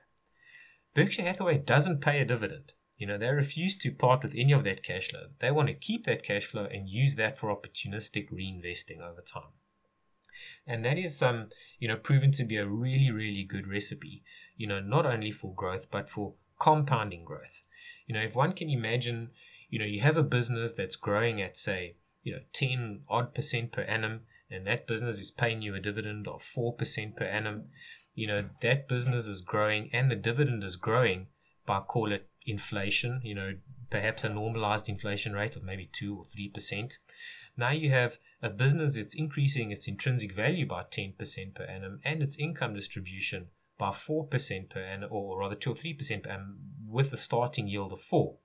Berkshire 0.94 1.22
Hathaway 1.22 1.58
doesn't 1.58 2.00
pay 2.00 2.20
a 2.20 2.24
dividend. 2.24 2.72
You 2.98 3.06
know, 3.06 3.16
they 3.16 3.30
refuse 3.30 3.76
to 3.78 3.92
part 3.92 4.22
with 4.22 4.34
any 4.36 4.52
of 4.52 4.64
that 4.64 4.82
cash 4.82 5.08
flow. 5.08 5.28
They 5.38 5.50
want 5.50 5.68
to 5.68 5.74
keep 5.74 6.04
that 6.04 6.22
cash 6.22 6.44
flow 6.44 6.64
and 6.64 6.88
use 6.88 7.16
that 7.16 7.38
for 7.38 7.48
opportunistic 7.48 8.30
reinvesting 8.30 9.00
over 9.00 9.22
time. 9.22 9.54
And 10.66 10.84
that 10.84 10.98
is 10.98 11.22
um, 11.22 11.48
you 11.78 11.88
know, 11.88 11.96
proven 11.96 12.32
to 12.32 12.44
be 12.44 12.56
a 12.56 12.66
really, 12.66 13.10
really 13.10 13.44
good 13.44 13.66
recipe, 13.66 14.22
you 14.56 14.66
know, 14.66 14.80
not 14.80 15.06
only 15.06 15.30
for 15.30 15.54
growth, 15.54 15.90
but 15.90 16.10
for 16.10 16.34
compounding 16.58 17.24
growth. 17.24 17.62
You 18.06 18.14
know, 18.14 18.20
if 18.20 18.34
one 18.34 18.52
can 18.52 18.68
imagine, 18.68 19.30
you 19.70 19.78
know, 19.78 19.86
you 19.86 20.00
have 20.00 20.16
a 20.16 20.22
business 20.22 20.72
that's 20.72 20.96
growing 20.96 21.40
at 21.40 21.56
say, 21.56 21.96
you 22.22 22.32
know, 22.32 22.40
10 22.52 23.02
odd 23.08 23.34
percent 23.34 23.72
per 23.72 23.82
annum, 23.82 24.20
and 24.50 24.66
that 24.66 24.86
business 24.86 25.18
is 25.18 25.30
paying 25.30 25.62
you 25.62 25.74
a 25.74 25.80
dividend 25.80 26.26
of 26.28 26.42
4% 26.42 27.16
per 27.16 27.24
annum, 27.24 27.68
you 28.14 28.26
know, 28.26 28.44
that 28.62 28.88
business 28.88 29.26
is 29.26 29.40
growing 29.40 29.88
and 29.92 30.10
the 30.10 30.16
dividend 30.16 30.64
is 30.64 30.76
growing 30.76 31.28
by 31.64 31.80
call 31.80 32.12
it 32.12 32.28
inflation, 32.44 33.20
you 33.22 33.34
know, 33.34 33.54
perhaps 33.90 34.24
a 34.24 34.28
normalized 34.28 34.88
inflation 34.88 35.32
rate 35.32 35.56
of 35.56 35.62
maybe 35.62 35.88
2 35.92 36.18
or 36.18 36.24
3%. 36.24 36.98
Now 37.56 37.70
you 37.70 37.90
have 37.90 38.18
a 38.42 38.50
business 38.50 38.96
that's 38.96 39.14
increasing 39.14 39.70
its 39.70 39.86
intrinsic 39.86 40.32
value 40.32 40.66
by 40.66 40.82
10% 40.82 41.54
per 41.54 41.64
annum 41.64 42.00
and 42.04 42.22
its 42.22 42.38
income 42.38 42.74
distribution 42.74 43.48
by 43.78 43.90
4% 43.90 44.68
per 44.68 44.80
annum, 44.80 45.08
or 45.12 45.38
rather 45.38 45.54
2 45.54 45.70
or 45.70 45.74
3% 45.74 46.22
per 46.22 46.30
annum, 46.30 46.58
with 46.86 47.12
a 47.12 47.16
starting 47.16 47.66
yield 47.66 47.92
of 47.92 48.00
4 48.00 48.36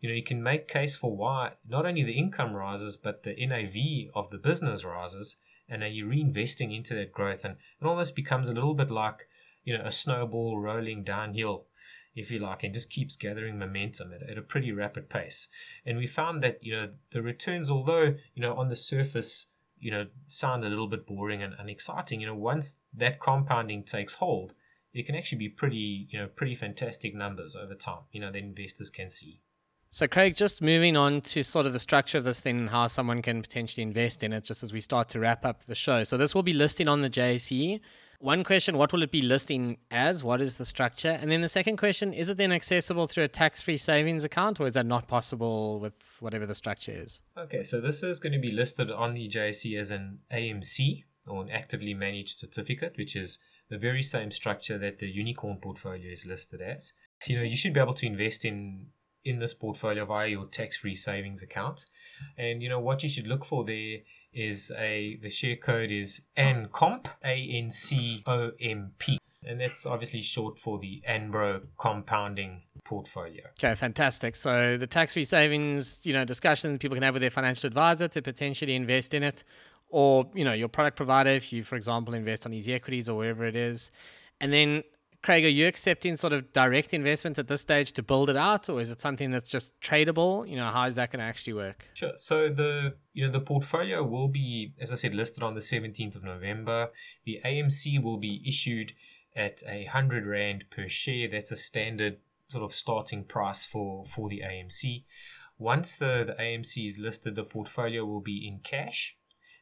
you 0.00 0.08
know 0.08 0.14
you 0.14 0.22
can 0.22 0.42
make 0.42 0.68
case 0.68 0.96
for 0.96 1.16
why 1.16 1.52
not 1.68 1.86
only 1.86 2.02
the 2.02 2.18
income 2.18 2.54
rises 2.54 2.96
but 2.96 3.22
the 3.22 3.34
NAV 3.46 4.10
of 4.14 4.30
the 4.30 4.38
business 4.38 4.84
rises 4.84 5.36
and 5.68 5.82
are 5.82 5.88
you 5.88 6.06
reinvesting 6.06 6.74
into 6.74 6.94
that 6.94 7.12
growth? 7.12 7.44
And 7.44 7.56
it 7.80 7.86
almost 7.86 8.16
becomes 8.16 8.48
a 8.48 8.54
little 8.54 8.74
bit 8.74 8.90
like 8.90 9.28
you 9.64 9.76
know 9.76 9.84
a 9.84 9.90
snowball 9.90 10.58
rolling 10.58 11.04
downhill 11.04 11.66
if 12.14 12.30
you 12.30 12.38
like 12.38 12.64
and 12.64 12.74
just 12.74 12.90
keeps 12.90 13.16
gathering 13.16 13.58
momentum 13.58 14.12
at, 14.12 14.22
at 14.22 14.38
a 14.38 14.42
pretty 14.42 14.72
rapid 14.72 15.08
pace. 15.08 15.48
And 15.84 15.98
we 15.98 16.06
found 16.06 16.42
that 16.42 16.62
you 16.62 16.72
know 16.72 16.90
the 17.10 17.22
returns 17.22 17.70
although 17.70 18.14
you 18.34 18.42
know 18.42 18.54
on 18.54 18.68
the 18.68 18.76
surface 18.76 19.46
you 19.78 19.90
know 19.90 20.06
sound 20.26 20.64
a 20.64 20.68
little 20.68 20.88
bit 20.88 21.06
boring 21.06 21.42
and 21.42 21.54
unexciting 21.58 22.20
you 22.20 22.26
know 22.26 22.34
once 22.34 22.78
that 22.92 23.20
compounding 23.20 23.84
takes 23.84 24.14
hold 24.14 24.54
it 24.92 25.06
can 25.06 25.14
actually 25.14 25.38
be 25.38 25.48
pretty 25.48 26.08
you 26.10 26.18
know 26.18 26.26
pretty 26.26 26.54
fantastic 26.54 27.14
numbers 27.14 27.54
over 27.54 27.76
time 27.76 28.00
you 28.10 28.20
know 28.20 28.32
that 28.32 28.42
investors 28.42 28.90
can 28.90 29.08
see 29.08 29.40
so, 29.90 30.06
Craig, 30.06 30.36
just 30.36 30.60
moving 30.60 30.96
on 30.96 31.20
to 31.22 31.42
sort 31.42 31.66
of 31.66 31.72
the 31.72 31.78
structure 31.78 32.18
of 32.18 32.24
this 32.24 32.40
thing 32.40 32.58
and 32.58 32.70
how 32.70 32.86
someone 32.86 33.22
can 33.22 33.40
potentially 33.42 33.82
invest 33.82 34.22
in 34.22 34.32
it, 34.32 34.44
just 34.44 34.62
as 34.62 34.72
we 34.72 34.80
start 34.80 35.08
to 35.10 35.20
wrap 35.20 35.44
up 35.44 35.64
the 35.64 35.74
show. 35.74 36.04
So, 36.04 36.16
this 36.16 36.34
will 36.34 36.42
be 36.42 36.52
listing 36.52 36.88
on 36.88 37.00
the 37.02 37.10
JSE. 37.10 37.80
One 38.20 38.42
question 38.42 38.76
What 38.76 38.92
will 38.92 39.04
it 39.04 39.12
be 39.12 39.22
listing 39.22 39.78
as? 39.92 40.24
What 40.24 40.40
is 40.42 40.56
the 40.56 40.64
structure? 40.64 41.10
And 41.20 41.30
then 41.30 41.40
the 41.40 41.48
second 41.48 41.76
question 41.76 42.12
Is 42.12 42.28
it 42.28 42.36
then 42.36 42.50
accessible 42.50 43.06
through 43.06 43.24
a 43.24 43.28
tax 43.28 43.60
free 43.60 43.76
savings 43.76 44.24
account, 44.24 44.58
or 44.60 44.66
is 44.66 44.74
that 44.74 44.86
not 44.86 45.06
possible 45.06 45.78
with 45.78 45.94
whatever 46.18 46.44
the 46.44 46.54
structure 46.54 46.92
is? 46.92 47.20
Okay, 47.38 47.62
so 47.62 47.80
this 47.80 48.02
is 48.02 48.18
going 48.18 48.32
to 48.32 48.40
be 48.40 48.50
listed 48.50 48.90
on 48.90 49.12
the 49.12 49.28
JSE 49.28 49.78
as 49.78 49.92
an 49.92 50.18
AMC 50.32 51.04
or 51.28 51.42
an 51.42 51.50
actively 51.50 51.94
managed 51.94 52.40
certificate, 52.40 52.94
which 52.96 53.14
is 53.14 53.38
the 53.70 53.78
very 53.78 54.02
same 54.02 54.30
structure 54.30 54.78
that 54.78 54.98
the 54.98 55.08
unicorn 55.08 55.58
portfolio 55.58 56.10
is 56.10 56.26
listed 56.26 56.60
as. 56.60 56.94
You 57.26 57.36
know, 57.36 57.42
you 57.44 57.56
should 57.56 57.74
be 57.74 57.80
able 57.80 57.94
to 57.94 58.06
invest 58.06 58.44
in 58.44 58.86
in 59.24 59.38
this 59.38 59.54
portfolio 59.54 60.04
via 60.04 60.28
your 60.28 60.46
tax-free 60.46 60.94
savings 60.94 61.42
account. 61.42 61.86
And 62.36 62.62
you 62.62 62.68
know 62.68 62.80
what 62.80 63.02
you 63.02 63.08
should 63.08 63.26
look 63.26 63.44
for 63.44 63.64
there 63.64 63.98
is 64.32 64.72
a 64.76 65.18
the 65.22 65.30
share 65.30 65.56
code 65.56 65.90
is 65.90 66.22
ANCOMP, 66.36 67.06
A 67.24 67.48
N 67.50 67.70
C 67.70 68.22
O 68.26 68.52
M 68.60 68.92
P. 68.98 69.18
And 69.44 69.60
that's 69.60 69.86
obviously 69.86 70.20
short 70.20 70.58
for 70.58 70.78
the 70.78 71.02
Anbro 71.08 71.62
compounding 71.78 72.62
portfolio. 72.84 73.44
Okay, 73.58 73.74
fantastic. 73.74 74.36
So 74.36 74.76
the 74.76 74.86
tax-free 74.86 75.22
savings, 75.22 76.04
you 76.04 76.12
know, 76.12 76.24
discussions 76.24 76.78
people 76.78 76.96
can 76.96 77.02
have 77.02 77.14
with 77.14 77.22
their 77.22 77.30
financial 77.30 77.68
advisor 77.68 78.08
to 78.08 78.20
potentially 78.20 78.74
invest 78.74 79.14
in 79.14 79.22
it, 79.22 79.44
or 79.88 80.28
you 80.34 80.44
know, 80.44 80.52
your 80.52 80.68
product 80.68 80.96
provider 80.96 81.30
if 81.30 81.52
you, 81.52 81.62
for 81.62 81.76
example, 81.76 82.14
invest 82.14 82.44
on 82.46 82.52
Easy 82.52 82.74
Equities 82.74 83.08
or 83.08 83.16
wherever 83.16 83.46
it 83.46 83.56
is, 83.56 83.90
and 84.40 84.52
then 84.52 84.82
Craig, 85.22 85.44
are 85.44 85.48
you 85.48 85.66
accepting 85.66 86.14
sort 86.16 86.32
of 86.32 86.52
direct 86.52 86.94
investments 86.94 87.38
at 87.38 87.48
this 87.48 87.60
stage 87.60 87.92
to 87.92 88.02
build 88.02 88.30
it 88.30 88.36
out, 88.36 88.68
or 88.68 88.80
is 88.80 88.90
it 88.90 89.00
something 89.00 89.30
that's 89.30 89.50
just 89.50 89.78
tradable? 89.80 90.48
You 90.48 90.56
know, 90.56 90.68
how 90.68 90.84
is 90.84 90.94
that 90.94 91.10
going 91.10 91.18
to 91.20 91.26
actually 91.26 91.54
work? 91.54 91.88
Sure. 91.94 92.12
So 92.16 92.48
the 92.48 92.94
you 93.12 93.26
know 93.26 93.32
the 93.32 93.40
portfolio 93.40 94.02
will 94.04 94.28
be, 94.28 94.72
as 94.80 94.92
I 94.92 94.94
said, 94.94 95.14
listed 95.14 95.42
on 95.42 95.54
the 95.54 95.60
seventeenth 95.60 96.14
of 96.14 96.22
November. 96.22 96.90
The 97.24 97.40
AMC 97.44 98.02
will 98.02 98.18
be 98.18 98.42
issued 98.46 98.92
at 99.34 99.62
a 99.66 99.84
hundred 99.84 100.26
rand 100.26 100.64
per 100.70 100.88
share. 100.88 101.28
That's 101.28 101.50
a 101.50 101.56
standard 101.56 102.18
sort 102.48 102.64
of 102.64 102.72
starting 102.72 103.24
price 103.24 103.66
for 103.66 104.04
for 104.04 104.28
the 104.28 104.42
AMC. 104.44 105.04
Once 105.58 105.96
the 105.96 106.24
the 106.24 106.36
AMC 106.40 106.86
is 106.86 106.98
listed, 106.98 107.34
the 107.34 107.44
portfolio 107.44 108.04
will 108.04 108.20
be 108.20 108.46
in 108.46 108.60
cash 108.60 109.16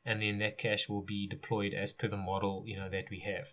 and 0.07 0.23
then 0.23 0.39
that 0.39 0.57
cash 0.57 0.89
will 0.89 1.03
be 1.03 1.27
deployed 1.27 1.75
as 1.75 1.93
per 1.93 2.07
the 2.07 2.17
model 2.17 2.63
you 2.67 2.77
know 2.77 2.89
that 2.89 3.11
we 3.11 3.19
have. 3.21 3.53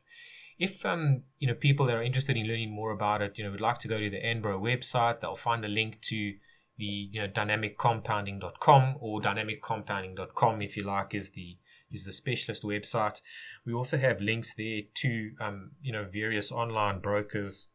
If 0.60 0.86
um 0.86 1.24
you 1.40 1.48
know 1.48 1.56
people 1.56 1.86
that 1.88 1.96
are 1.96 2.04
interested 2.04 2.38
in 2.38 2.48
learning 2.48 2.72
more 2.72 2.92
about 2.92 3.22
it, 3.22 3.38
you 3.38 3.44
know, 3.44 3.52
would 3.52 3.62
like 3.62 3.80
to 3.80 3.88
go 3.88 4.00
to 4.00 4.10
the 4.10 4.22
Anbro 4.22 4.60
website, 4.62 5.22
they'll 5.22 5.36
find 5.36 5.64
a 5.66 5.68
link 5.70 6.02
to 6.02 6.34
the 6.78 6.86
you 6.86 7.22
know 7.22 7.28
dynamiccompounding.com 7.28 8.98
or 9.00 9.22
dynamiccompounding.com 9.22 10.62
if 10.62 10.78
you 10.78 10.84
like 10.84 11.14
is 11.14 11.32
the 11.32 11.58
is 11.92 12.06
the 12.06 12.12
specialist 12.12 12.64
website. 12.64 13.22
We 13.66 13.74
also 13.74 13.98
have 13.98 14.20
links 14.20 14.56
there 14.56 14.82
to 14.96 15.32
um, 15.40 15.72
you 15.82 15.92
know 15.92 16.06
various 16.12 16.52
online 16.52 17.00
brokers. 17.00 17.70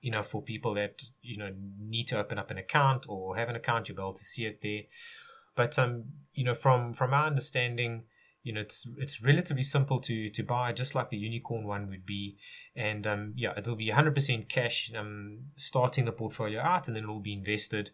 You 0.00 0.12
know, 0.12 0.22
for 0.22 0.42
people 0.42 0.74
that 0.74 1.02
you 1.22 1.38
know 1.38 1.50
need 1.78 2.08
to 2.08 2.18
open 2.18 2.38
up 2.38 2.50
an 2.50 2.58
account 2.58 3.06
or 3.08 3.36
have 3.36 3.48
an 3.48 3.56
account, 3.56 3.88
you'll 3.88 3.96
be 3.96 4.02
able 4.02 4.12
to 4.12 4.24
see 4.24 4.44
it 4.44 4.62
there. 4.62 4.82
But 5.56 5.78
um, 5.78 6.04
you 6.34 6.44
know, 6.44 6.54
from 6.54 6.92
from 6.92 7.12
our 7.12 7.26
understanding, 7.26 8.04
you 8.42 8.52
know, 8.52 8.60
it's 8.60 8.86
it's 8.96 9.22
relatively 9.22 9.62
simple 9.62 10.00
to 10.00 10.30
to 10.30 10.42
buy, 10.42 10.72
just 10.72 10.94
like 10.94 11.10
the 11.10 11.16
unicorn 11.16 11.66
one 11.66 11.88
would 11.88 12.06
be. 12.06 12.36
And 12.76 13.06
um, 13.06 13.32
yeah, 13.36 13.52
it'll 13.56 13.76
be 13.76 13.88
100% 13.88 14.48
cash 14.48 14.92
um, 14.96 15.40
starting 15.56 16.04
the 16.04 16.12
portfolio 16.12 16.60
out, 16.60 16.86
and 16.86 16.96
then 16.96 17.04
it 17.04 17.08
will 17.08 17.20
be 17.20 17.32
invested 17.32 17.90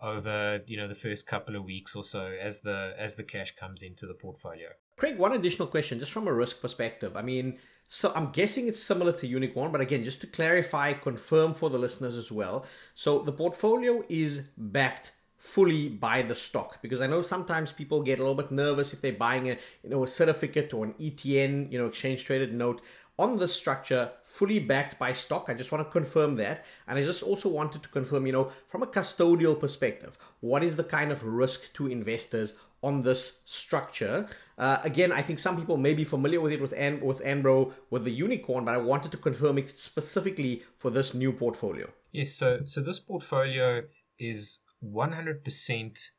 over 0.00 0.62
you 0.68 0.76
know 0.76 0.86
the 0.86 0.94
first 0.94 1.26
couple 1.26 1.56
of 1.56 1.64
weeks 1.64 1.96
or 1.96 2.04
so 2.04 2.32
as 2.40 2.60
the 2.60 2.94
as 2.96 3.16
the 3.16 3.24
cash 3.24 3.54
comes 3.56 3.82
into 3.82 4.06
the 4.06 4.14
portfolio. 4.14 4.68
Craig, 4.96 5.18
one 5.18 5.32
additional 5.32 5.68
question, 5.68 5.98
just 5.98 6.12
from 6.12 6.26
a 6.26 6.32
risk 6.32 6.60
perspective. 6.60 7.16
I 7.16 7.22
mean, 7.22 7.58
so 7.88 8.12
I'm 8.14 8.30
guessing 8.30 8.66
it's 8.66 8.82
similar 8.82 9.12
to 9.12 9.26
Unicorn, 9.26 9.72
but 9.72 9.80
again, 9.80 10.04
just 10.04 10.20
to 10.22 10.26
clarify, 10.26 10.92
confirm 10.92 11.54
for 11.54 11.70
the 11.70 11.78
listeners 11.78 12.18
as 12.18 12.32
well. 12.32 12.66
So 12.94 13.20
the 13.20 13.32
portfolio 13.32 14.02
is 14.08 14.48
backed 14.56 15.12
fully 15.38 15.88
buy 15.88 16.20
the 16.20 16.34
stock 16.34 16.82
because 16.82 17.00
I 17.00 17.06
know 17.06 17.22
sometimes 17.22 17.72
people 17.72 18.02
get 18.02 18.18
a 18.18 18.22
little 18.22 18.34
bit 18.34 18.50
nervous 18.50 18.92
if 18.92 19.00
they're 19.00 19.12
buying 19.12 19.48
a 19.48 19.56
you 19.82 19.90
know 19.90 20.04
a 20.04 20.08
certificate 20.08 20.74
or 20.74 20.84
an 20.84 20.94
ETN 21.00 21.70
you 21.70 21.78
know 21.78 21.86
exchange 21.86 22.24
traded 22.24 22.52
note 22.52 22.82
on 23.18 23.36
the 23.36 23.48
structure 23.48 24.12
fully 24.22 24.60
backed 24.60 24.98
by 24.98 25.12
stock. 25.12 25.46
I 25.48 25.54
just 25.54 25.72
want 25.72 25.84
to 25.84 25.90
confirm 25.90 26.36
that. 26.36 26.64
And 26.86 26.98
I 26.98 27.04
just 27.04 27.22
also 27.22 27.48
wanted 27.48 27.82
to 27.82 27.88
confirm, 27.88 28.26
you 28.26 28.32
know, 28.32 28.52
from 28.68 28.82
a 28.82 28.86
custodial 28.86 29.58
perspective, 29.58 30.16
what 30.40 30.62
is 30.62 30.76
the 30.76 30.84
kind 30.84 31.10
of 31.10 31.24
risk 31.24 31.72
to 31.74 31.88
investors 31.88 32.54
on 32.80 33.02
this 33.02 33.42
structure? 33.44 34.28
Uh, 34.56 34.78
again, 34.84 35.10
I 35.10 35.22
think 35.22 35.40
some 35.40 35.56
people 35.56 35.76
may 35.76 35.94
be 35.94 36.04
familiar 36.04 36.40
with 36.40 36.52
it 36.52 36.60
with 36.60 36.72
An- 36.74 37.00
with 37.00 37.20
Anbro 37.20 37.72
with 37.90 38.04
the 38.04 38.12
unicorn, 38.12 38.64
but 38.64 38.74
I 38.74 38.78
wanted 38.78 39.10
to 39.12 39.18
confirm 39.18 39.58
it 39.58 39.76
specifically 39.76 40.62
for 40.76 40.90
this 40.90 41.12
new 41.12 41.32
portfolio. 41.32 41.90
Yes, 42.12 42.32
so 42.32 42.60
so 42.64 42.80
this 42.80 43.00
portfolio 43.00 43.82
is 44.18 44.60
100% 44.84 46.10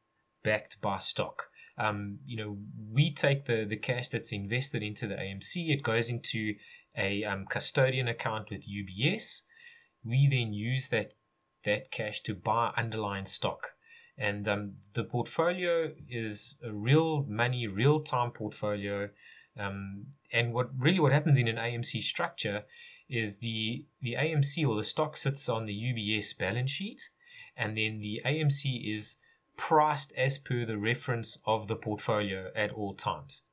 backed 0.43 0.81
by 0.81 0.97
stock. 0.97 1.49
Um, 1.77 2.19
you 2.25 2.37
know, 2.37 2.57
we 2.91 3.11
take 3.11 3.45
the 3.45 3.63
the 3.63 3.77
cash 3.77 4.09
that's 4.09 4.33
invested 4.33 4.83
into 4.83 5.07
the 5.07 5.15
AMC, 5.15 5.69
it 5.69 5.81
goes 5.81 6.09
into 6.09 6.55
a 6.97 7.23
um, 7.23 7.45
custodian 7.49 8.07
account 8.07 8.49
with 8.49 8.67
UBS. 8.67 9.43
We 10.03 10.27
then 10.27 10.53
use 10.53 10.89
that 10.89 11.13
that 11.63 11.91
cash 11.91 12.21
to 12.21 12.33
buy 12.33 12.73
underlying 12.75 13.25
stock. 13.25 13.71
And 14.17 14.47
um, 14.47 14.65
the 14.93 15.05
portfolio 15.05 15.93
is 16.09 16.57
a 16.63 16.73
real 16.73 17.25
money, 17.27 17.67
real 17.67 18.01
time 18.01 18.31
portfolio. 18.31 19.09
Um, 19.57 20.07
and 20.33 20.53
what 20.53 20.69
really 20.77 20.99
what 20.99 21.13
happens 21.13 21.37
in 21.37 21.47
an 21.47 21.55
AMC 21.55 22.01
structure 22.01 22.63
is 23.09 23.39
the 23.39 23.85
the 24.01 24.15
AMC 24.19 24.67
or 24.67 24.75
the 24.75 24.83
stock 24.83 25.15
sits 25.17 25.47
on 25.49 25.65
the 25.65 25.73
UBS 25.73 26.37
balance 26.37 26.71
sheet, 26.71 27.09
and 27.59 27.77
then 27.77 27.99
the 27.99 28.21
AMC 28.25 28.95
is 28.95 29.17
priced 29.57 30.13
as 30.13 30.37
per 30.37 30.65
the 30.65 30.77
reference 30.77 31.37
of 31.45 31.67
the 31.67 31.75
portfolio 31.75 32.49
at 32.55 32.71
all 32.71 32.93
times. 32.93 33.43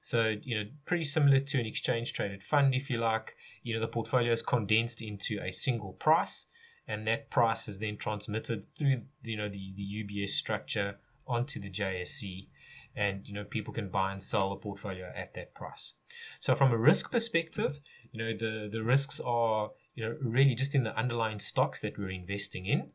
So, 0.00 0.36
you 0.42 0.56
know, 0.56 0.70
pretty 0.86 1.04
similar 1.04 1.40
to 1.40 1.60
an 1.60 1.66
exchange 1.66 2.14
traded 2.14 2.42
fund, 2.42 2.74
if 2.74 2.88
you 2.88 2.96
like. 2.96 3.36
You 3.62 3.74
know, 3.74 3.80
the 3.80 3.86
portfolio 3.86 4.32
is 4.32 4.40
condensed 4.40 5.02
into 5.02 5.38
a 5.42 5.52
single 5.52 5.92
price, 5.92 6.46
and 6.88 7.06
that 7.06 7.28
price 7.28 7.68
is 7.68 7.78
then 7.78 7.98
transmitted 7.98 8.64
through, 8.74 9.02
you 9.22 9.36
know, 9.36 9.48
the, 9.48 9.74
the 9.76 10.04
UBS 10.04 10.30
structure 10.30 10.96
onto 11.26 11.60
the 11.60 11.70
JSE. 11.70 12.48
And, 12.96 13.28
you 13.28 13.34
know, 13.34 13.44
people 13.44 13.72
can 13.72 13.88
buy 13.88 14.10
and 14.12 14.22
sell 14.22 14.50
the 14.50 14.56
portfolio 14.56 15.12
at 15.14 15.34
that 15.34 15.54
price. 15.54 15.94
So, 16.40 16.54
from 16.54 16.72
a 16.72 16.78
risk 16.78 17.12
perspective, 17.12 17.80
you 18.10 18.18
know, 18.18 18.32
the, 18.32 18.68
the 18.72 18.82
risks 18.82 19.20
are, 19.20 19.70
you 19.94 20.04
know, 20.04 20.16
really 20.22 20.54
just 20.54 20.74
in 20.74 20.84
the 20.84 20.98
underlying 20.98 21.38
stocks 21.38 21.82
that 21.82 21.98
we're 21.98 22.10
investing 22.10 22.64
in. 22.64 22.90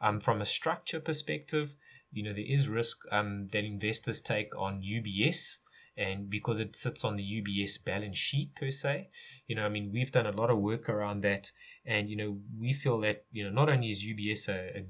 Um, 0.00 0.20
from 0.20 0.40
a 0.40 0.46
structure 0.46 1.00
perspective, 1.00 1.74
you 2.12 2.22
know, 2.22 2.32
there 2.32 2.44
is 2.46 2.68
risk 2.68 2.98
um, 3.10 3.48
that 3.52 3.64
investors 3.64 4.20
take 4.20 4.56
on 4.56 4.82
UBS 4.82 5.56
and 5.98 6.30
because 6.30 6.60
it 6.60 6.76
sits 6.76 7.04
on 7.04 7.16
the 7.16 7.42
UBS 7.42 7.84
balance 7.84 8.16
sheet 8.16 8.54
per 8.54 8.70
se, 8.70 9.08
you 9.48 9.56
know, 9.56 9.66
I 9.66 9.68
mean, 9.68 9.90
we've 9.92 10.12
done 10.12 10.26
a 10.26 10.32
lot 10.32 10.48
of 10.48 10.58
work 10.58 10.88
around 10.88 11.22
that, 11.22 11.50
and 11.84 12.08
you 12.08 12.16
know, 12.16 12.38
we 12.56 12.72
feel 12.72 13.00
that 13.00 13.24
you 13.32 13.42
know, 13.42 13.50
not 13.50 13.68
only 13.68 13.90
is 13.90 14.04
UBS 14.04 14.48
a, 14.48 14.78
a 14.78 14.86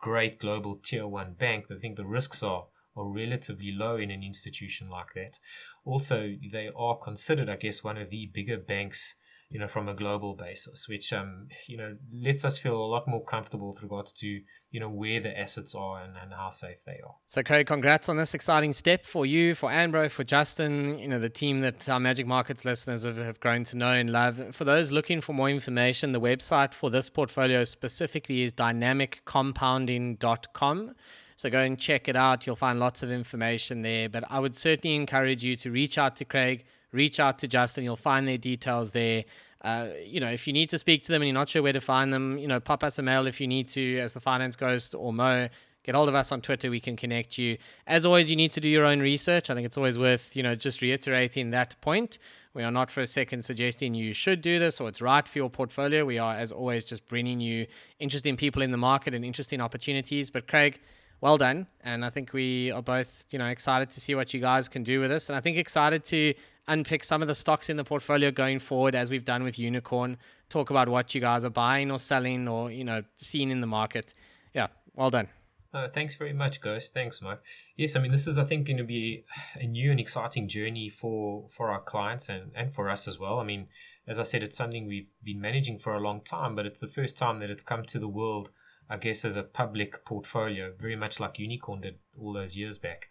great 0.00 0.38
global 0.38 0.76
tier 0.82 1.06
one 1.06 1.34
bank, 1.34 1.66
I 1.70 1.74
think 1.74 1.96
the 1.96 2.06
risks 2.06 2.42
are 2.42 2.66
are 2.96 3.12
relatively 3.12 3.72
low 3.72 3.96
in 3.96 4.10
an 4.10 4.22
institution 4.24 4.88
like 4.88 5.12
that. 5.14 5.38
Also, 5.84 6.34
they 6.50 6.70
are 6.76 6.96
considered, 6.96 7.48
I 7.48 7.56
guess, 7.56 7.84
one 7.84 7.96
of 7.96 8.10
the 8.10 8.26
bigger 8.26 8.56
banks 8.56 9.14
you 9.50 9.58
know, 9.58 9.66
from 9.66 9.88
a 9.88 9.94
global 9.94 10.34
basis, 10.34 10.86
which 10.88 11.12
um, 11.12 11.46
you 11.66 11.76
know 11.78 11.96
lets 12.12 12.44
us 12.44 12.58
feel 12.58 12.76
a 12.76 12.84
lot 12.84 13.08
more 13.08 13.24
comfortable 13.24 13.72
with 13.72 13.82
regards 13.82 14.12
to 14.12 14.26
you 14.26 14.80
know 14.80 14.90
where 14.90 15.20
the 15.20 15.38
assets 15.38 15.74
are 15.74 16.02
and, 16.02 16.16
and 16.20 16.34
how 16.34 16.50
safe 16.50 16.84
they 16.84 17.00
are. 17.04 17.14
So, 17.28 17.42
Craig, 17.42 17.66
congrats 17.66 18.10
on 18.10 18.18
this 18.18 18.34
exciting 18.34 18.74
step 18.74 19.06
for 19.06 19.24
you, 19.24 19.54
for 19.54 19.70
Anbro, 19.70 20.10
for 20.10 20.24
Justin. 20.24 20.98
You 20.98 21.08
know, 21.08 21.18
the 21.18 21.30
team 21.30 21.62
that 21.62 21.88
our 21.88 21.98
Magic 21.98 22.26
Markets 22.26 22.66
listeners 22.66 23.04
have, 23.04 23.16
have 23.16 23.40
grown 23.40 23.64
to 23.64 23.76
know 23.76 23.92
and 23.92 24.10
love. 24.10 24.54
For 24.54 24.64
those 24.64 24.92
looking 24.92 25.22
for 25.22 25.32
more 25.32 25.48
information, 25.48 26.12
the 26.12 26.20
website 26.20 26.74
for 26.74 26.90
this 26.90 27.08
portfolio 27.08 27.64
specifically 27.64 28.42
is 28.42 28.52
dynamiccompounding.com. 28.52 30.94
So 31.36 31.50
go 31.50 31.60
and 31.60 31.78
check 31.78 32.08
it 32.08 32.16
out. 32.16 32.46
You'll 32.46 32.56
find 32.56 32.80
lots 32.80 33.04
of 33.04 33.12
information 33.12 33.82
there. 33.82 34.08
But 34.08 34.24
I 34.28 34.40
would 34.40 34.56
certainly 34.56 34.96
encourage 34.96 35.44
you 35.44 35.54
to 35.56 35.70
reach 35.70 35.96
out 35.96 36.16
to 36.16 36.24
Craig 36.24 36.64
reach 36.92 37.20
out 37.20 37.38
to 37.40 37.48
Justin. 37.48 37.84
You'll 37.84 37.96
find 37.96 38.26
their 38.26 38.38
details 38.38 38.92
there. 38.92 39.24
Uh, 39.60 39.88
you 40.04 40.20
know, 40.20 40.30
if 40.30 40.46
you 40.46 40.52
need 40.52 40.68
to 40.68 40.78
speak 40.78 41.02
to 41.04 41.12
them 41.12 41.22
and 41.22 41.28
you're 41.28 41.34
not 41.34 41.48
sure 41.48 41.62
where 41.62 41.72
to 41.72 41.80
find 41.80 42.12
them, 42.12 42.38
you 42.38 42.46
know, 42.46 42.60
pop 42.60 42.84
us 42.84 42.98
a 42.98 43.02
mail 43.02 43.26
if 43.26 43.40
you 43.40 43.48
need 43.48 43.68
to, 43.68 43.98
as 43.98 44.12
the 44.12 44.20
finance 44.20 44.56
ghost 44.56 44.94
or 44.94 45.12
Mo. 45.12 45.48
Get 45.84 45.94
hold 45.94 46.08
of 46.10 46.14
us 46.14 46.32
on 46.32 46.42
Twitter. 46.42 46.70
We 46.70 46.80
can 46.80 46.96
connect 46.96 47.38
you. 47.38 47.56
As 47.86 48.04
always, 48.04 48.28
you 48.28 48.36
need 48.36 48.50
to 48.52 48.60
do 48.60 48.68
your 48.68 48.84
own 48.84 49.00
research. 49.00 49.48
I 49.48 49.54
think 49.54 49.64
it's 49.64 49.78
always 49.78 49.98
worth, 49.98 50.36
you 50.36 50.42
know, 50.42 50.54
just 50.54 50.82
reiterating 50.82 51.50
that 51.50 51.80
point. 51.80 52.18
We 52.52 52.62
are 52.62 52.70
not 52.70 52.90
for 52.90 53.00
a 53.00 53.06
second 53.06 53.42
suggesting 53.42 53.94
you 53.94 54.12
should 54.12 54.42
do 54.42 54.58
this 54.58 54.80
or 54.80 54.88
it's 54.88 55.00
right 55.00 55.26
for 55.26 55.38
your 55.38 55.48
portfolio. 55.48 56.04
We 56.04 56.18
are, 56.18 56.34
as 56.34 56.52
always, 56.52 56.84
just 56.84 57.08
bringing 57.08 57.40
you 57.40 57.66
interesting 58.00 58.36
people 58.36 58.62
in 58.62 58.70
the 58.70 58.76
market 58.76 59.14
and 59.14 59.24
interesting 59.24 59.60
opportunities. 59.60 60.28
But 60.28 60.46
Craig, 60.46 60.78
well 61.20 61.38
done. 61.38 61.66
And 61.82 62.04
I 62.04 62.10
think 62.10 62.32
we 62.32 62.70
are 62.70 62.82
both, 62.82 63.24
you 63.30 63.38
know, 63.38 63.46
excited 63.46 63.90
to 63.90 64.00
see 64.00 64.14
what 64.14 64.32
you 64.34 64.40
guys 64.40 64.68
can 64.68 64.82
do 64.82 65.00
with 65.00 65.10
this. 65.10 65.28
And 65.28 65.36
I 65.36 65.40
think 65.40 65.56
excited 65.56 66.04
to 66.06 66.34
unpick 66.66 67.02
some 67.02 67.22
of 67.22 67.28
the 67.28 67.34
stocks 67.34 67.70
in 67.70 67.76
the 67.76 67.84
portfolio 67.84 68.30
going 68.30 68.58
forward, 68.58 68.94
as 68.94 69.10
we've 69.10 69.24
done 69.24 69.42
with 69.42 69.58
Unicorn. 69.58 70.18
Talk 70.48 70.70
about 70.70 70.88
what 70.88 71.14
you 71.14 71.20
guys 71.20 71.44
are 71.44 71.50
buying 71.50 71.90
or 71.90 71.98
selling 71.98 72.48
or, 72.48 72.70
you 72.70 72.84
know, 72.84 73.02
seeing 73.16 73.50
in 73.50 73.60
the 73.60 73.66
market. 73.66 74.14
Yeah, 74.54 74.68
well 74.94 75.10
done. 75.10 75.28
Uh, 75.72 75.86
thanks 75.88 76.14
very 76.14 76.32
much, 76.32 76.62
Ghost. 76.62 76.94
Thanks, 76.94 77.20
Mo. 77.20 77.36
Yes, 77.76 77.94
I 77.94 78.00
mean 78.00 78.10
this 78.10 78.26
is, 78.26 78.38
I 78.38 78.44
think, 78.44 78.66
going 78.66 78.78
to 78.78 78.84
be 78.84 79.24
a 79.54 79.66
new 79.66 79.90
and 79.90 80.00
exciting 80.00 80.48
journey 80.48 80.88
for 80.88 81.46
for 81.50 81.70
our 81.70 81.80
clients 81.80 82.30
and 82.30 82.52
and 82.54 82.72
for 82.72 82.88
us 82.88 83.06
as 83.06 83.18
well. 83.18 83.38
I 83.38 83.44
mean, 83.44 83.68
as 84.06 84.18
I 84.18 84.22
said, 84.22 84.42
it's 84.42 84.56
something 84.56 84.86
we've 84.86 85.12
been 85.22 85.40
managing 85.40 85.78
for 85.78 85.94
a 85.94 86.00
long 86.00 86.22
time, 86.22 86.54
but 86.54 86.64
it's 86.64 86.80
the 86.80 86.88
first 86.88 87.18
time 87.18 87.38
that 87.38 87.50
it's 87.50 87.62
come 87.62 87.84
to 87.84 87.98
the 87.98 88.08
world, 88.08 88.50
I 88.90 88.96
guess, 88.96 89.24
as 89.24 89.36
a 89.36 89.42
public 89.42 90.04
portfolio, 90.04 90.72
very 90.78 90.96
much 90.96 91.20
like 91.20 91.38
Unicorn 91.38 91.80
did 91.80 91.98
all 92.18 92.32
those 92.32 92.56
years 92.56 92.78
back. 92.78 93.10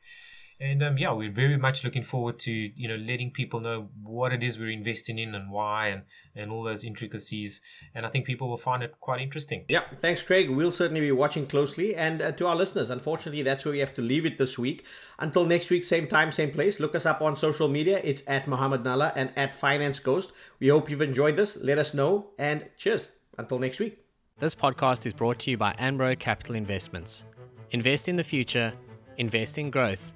And 0.59 0.81
um, 0.81 0.97
yeah, 0.97 1.11
we're 1.11 1.31
very 1.31 1.57
much 1.57 1.83
looking 1.83 2.03
forward 2.03 2.39
to 2.39 2.51
you 2.51 2.87
know 2.87 2.95
letting 2.95 3.29
people 3.29 3.59
know 3.59 3.89
what 4.01 4.33
it 4.33 4.41
is 4.41 4.57
we're 4.57 4.71
investing 4.71 5.19
in 5.19 5.35
and 5.35 5.51
why 5.51 5.87
and 5.87 6.01
and 6.35 6.51
all 6.51 6.63
those 6.63 6.83
intricacies. 6.83 7.61
And 7.93 8.07
I 8.07 8.09
think 8.09 8.25
people 8.25 8.49
will 8.49 8.57
find 8.57 8.81
it 8.81 8.95
quite 8.99 9.21
interesting. 9.21 9.65
Yeah, 9.69 9.83
thanks, 10.01 10.23
Craig. 10.23 10.49
We'll 10.49 10.71
certainly 10.71 11.01
be 11.01 11.11
watching 11.11 11.45
closely. 11.45 11.95
And 11.95 12.21
uh, 12.23 12.31
to 12.33 12.47
our 12.47 12.55
listeners, 12.55 12.89
unfortunately, 12.89 13.43
that's 13.43 13.65
where 13.65 13.71
we 13.71 13.79
have 13.79 13.93
to 13.95 14.01
leave 14.01 14.25
it 14.25 14.39
this 14.39 14.57
week. 14.57 14.83
Until 15.19 15.45
next 15.45 15.69
week, 15.69 15.83
same 15.83 16.07
time, 16.07 16.31
same 16.31 16.51
place. 16.51 16.79
Look 16.79 16.95
us 16.95 17.05
up 17.05 17.21
on 17.21 17.37
social 17.37 17.67
media. 17.67 18.01
It's 18.03 18.23
at 18.25 18.47
Mohammed 18.47 18.83
Nalla 18.83 19.13
and 19.15 19.31
at 19.35 19.53
Finance 19.53 19.99
Ghost. 19.99 20.31
We 20.59 20.69
hope 20.69 20.89
you've 20.89 21.01
enjoyed 21.01 21.37
this. 21.37 21.57
Let 21.57 21.77
us 21.77 21.93
know 21.93 22.31
and 22.39 22.67
cheers. 22.77 23.09
Until 23.37 23.59
next 23.59 23.77
week. 23.77 24.06
This 24.39 24.53
podcast 24.53 25.07
is 25.07 25.13
brought 25.13 25.39
to 25.39 25.49
you 25.49 25.57
by 25.57 25.73
Anbro 25.79 26.19
Capital 26.19 26.53
Investments. 26.53 27.25
Invest 27.71 28.07
in 28.07 28.15
the 28.15 28.23
future. 28.23 28.71
Invest 29.17 29.57
in 29.57 29.71
growth. 29.71 30.13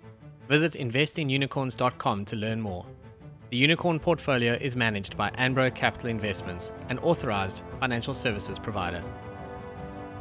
Visit 0.47 0.73
investingunicorns.com 0.73 2.25
to 2.25 2.35
learn 2.35 2.61
more. 2.61 2.85
The 3.49 3.57
Unicorn 3.57 3.99
portfolio 3.99 4.53
is 4.61 4.75
managed 4.75 5.17
by 5.17 5.31
Anbro 5.31 5.73
Capital 5.73 6.11
Investments, 6.11 6.75
an 6.89 6.99
authorized 6.99 7.63
financial 7.79 8.13
services 8.13 8.59
provider. 8.59 9.03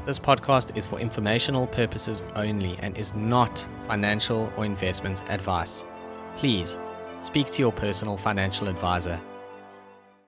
This 0.07 0.19
podcast 0.19 0.79
is 0.79 0.89
for 0.89 0.99
informational 0.99 1.67
purposes 1.67 2.23
only 2.37 2.79
and 2.79 2.97
is 2.97 3.15
not 3.15 3.69
financial 3.83 4.51
or 4.57 4.65
investment 4.65 5.23
advice. 5.29 5.85
Please 6.37 6.79
speak 7.21 7.49
to 7.49 7.61
your 7.61 7.73
personal 7.73 8.17
financial 8.17 8.69
advisor. 8.69 9.21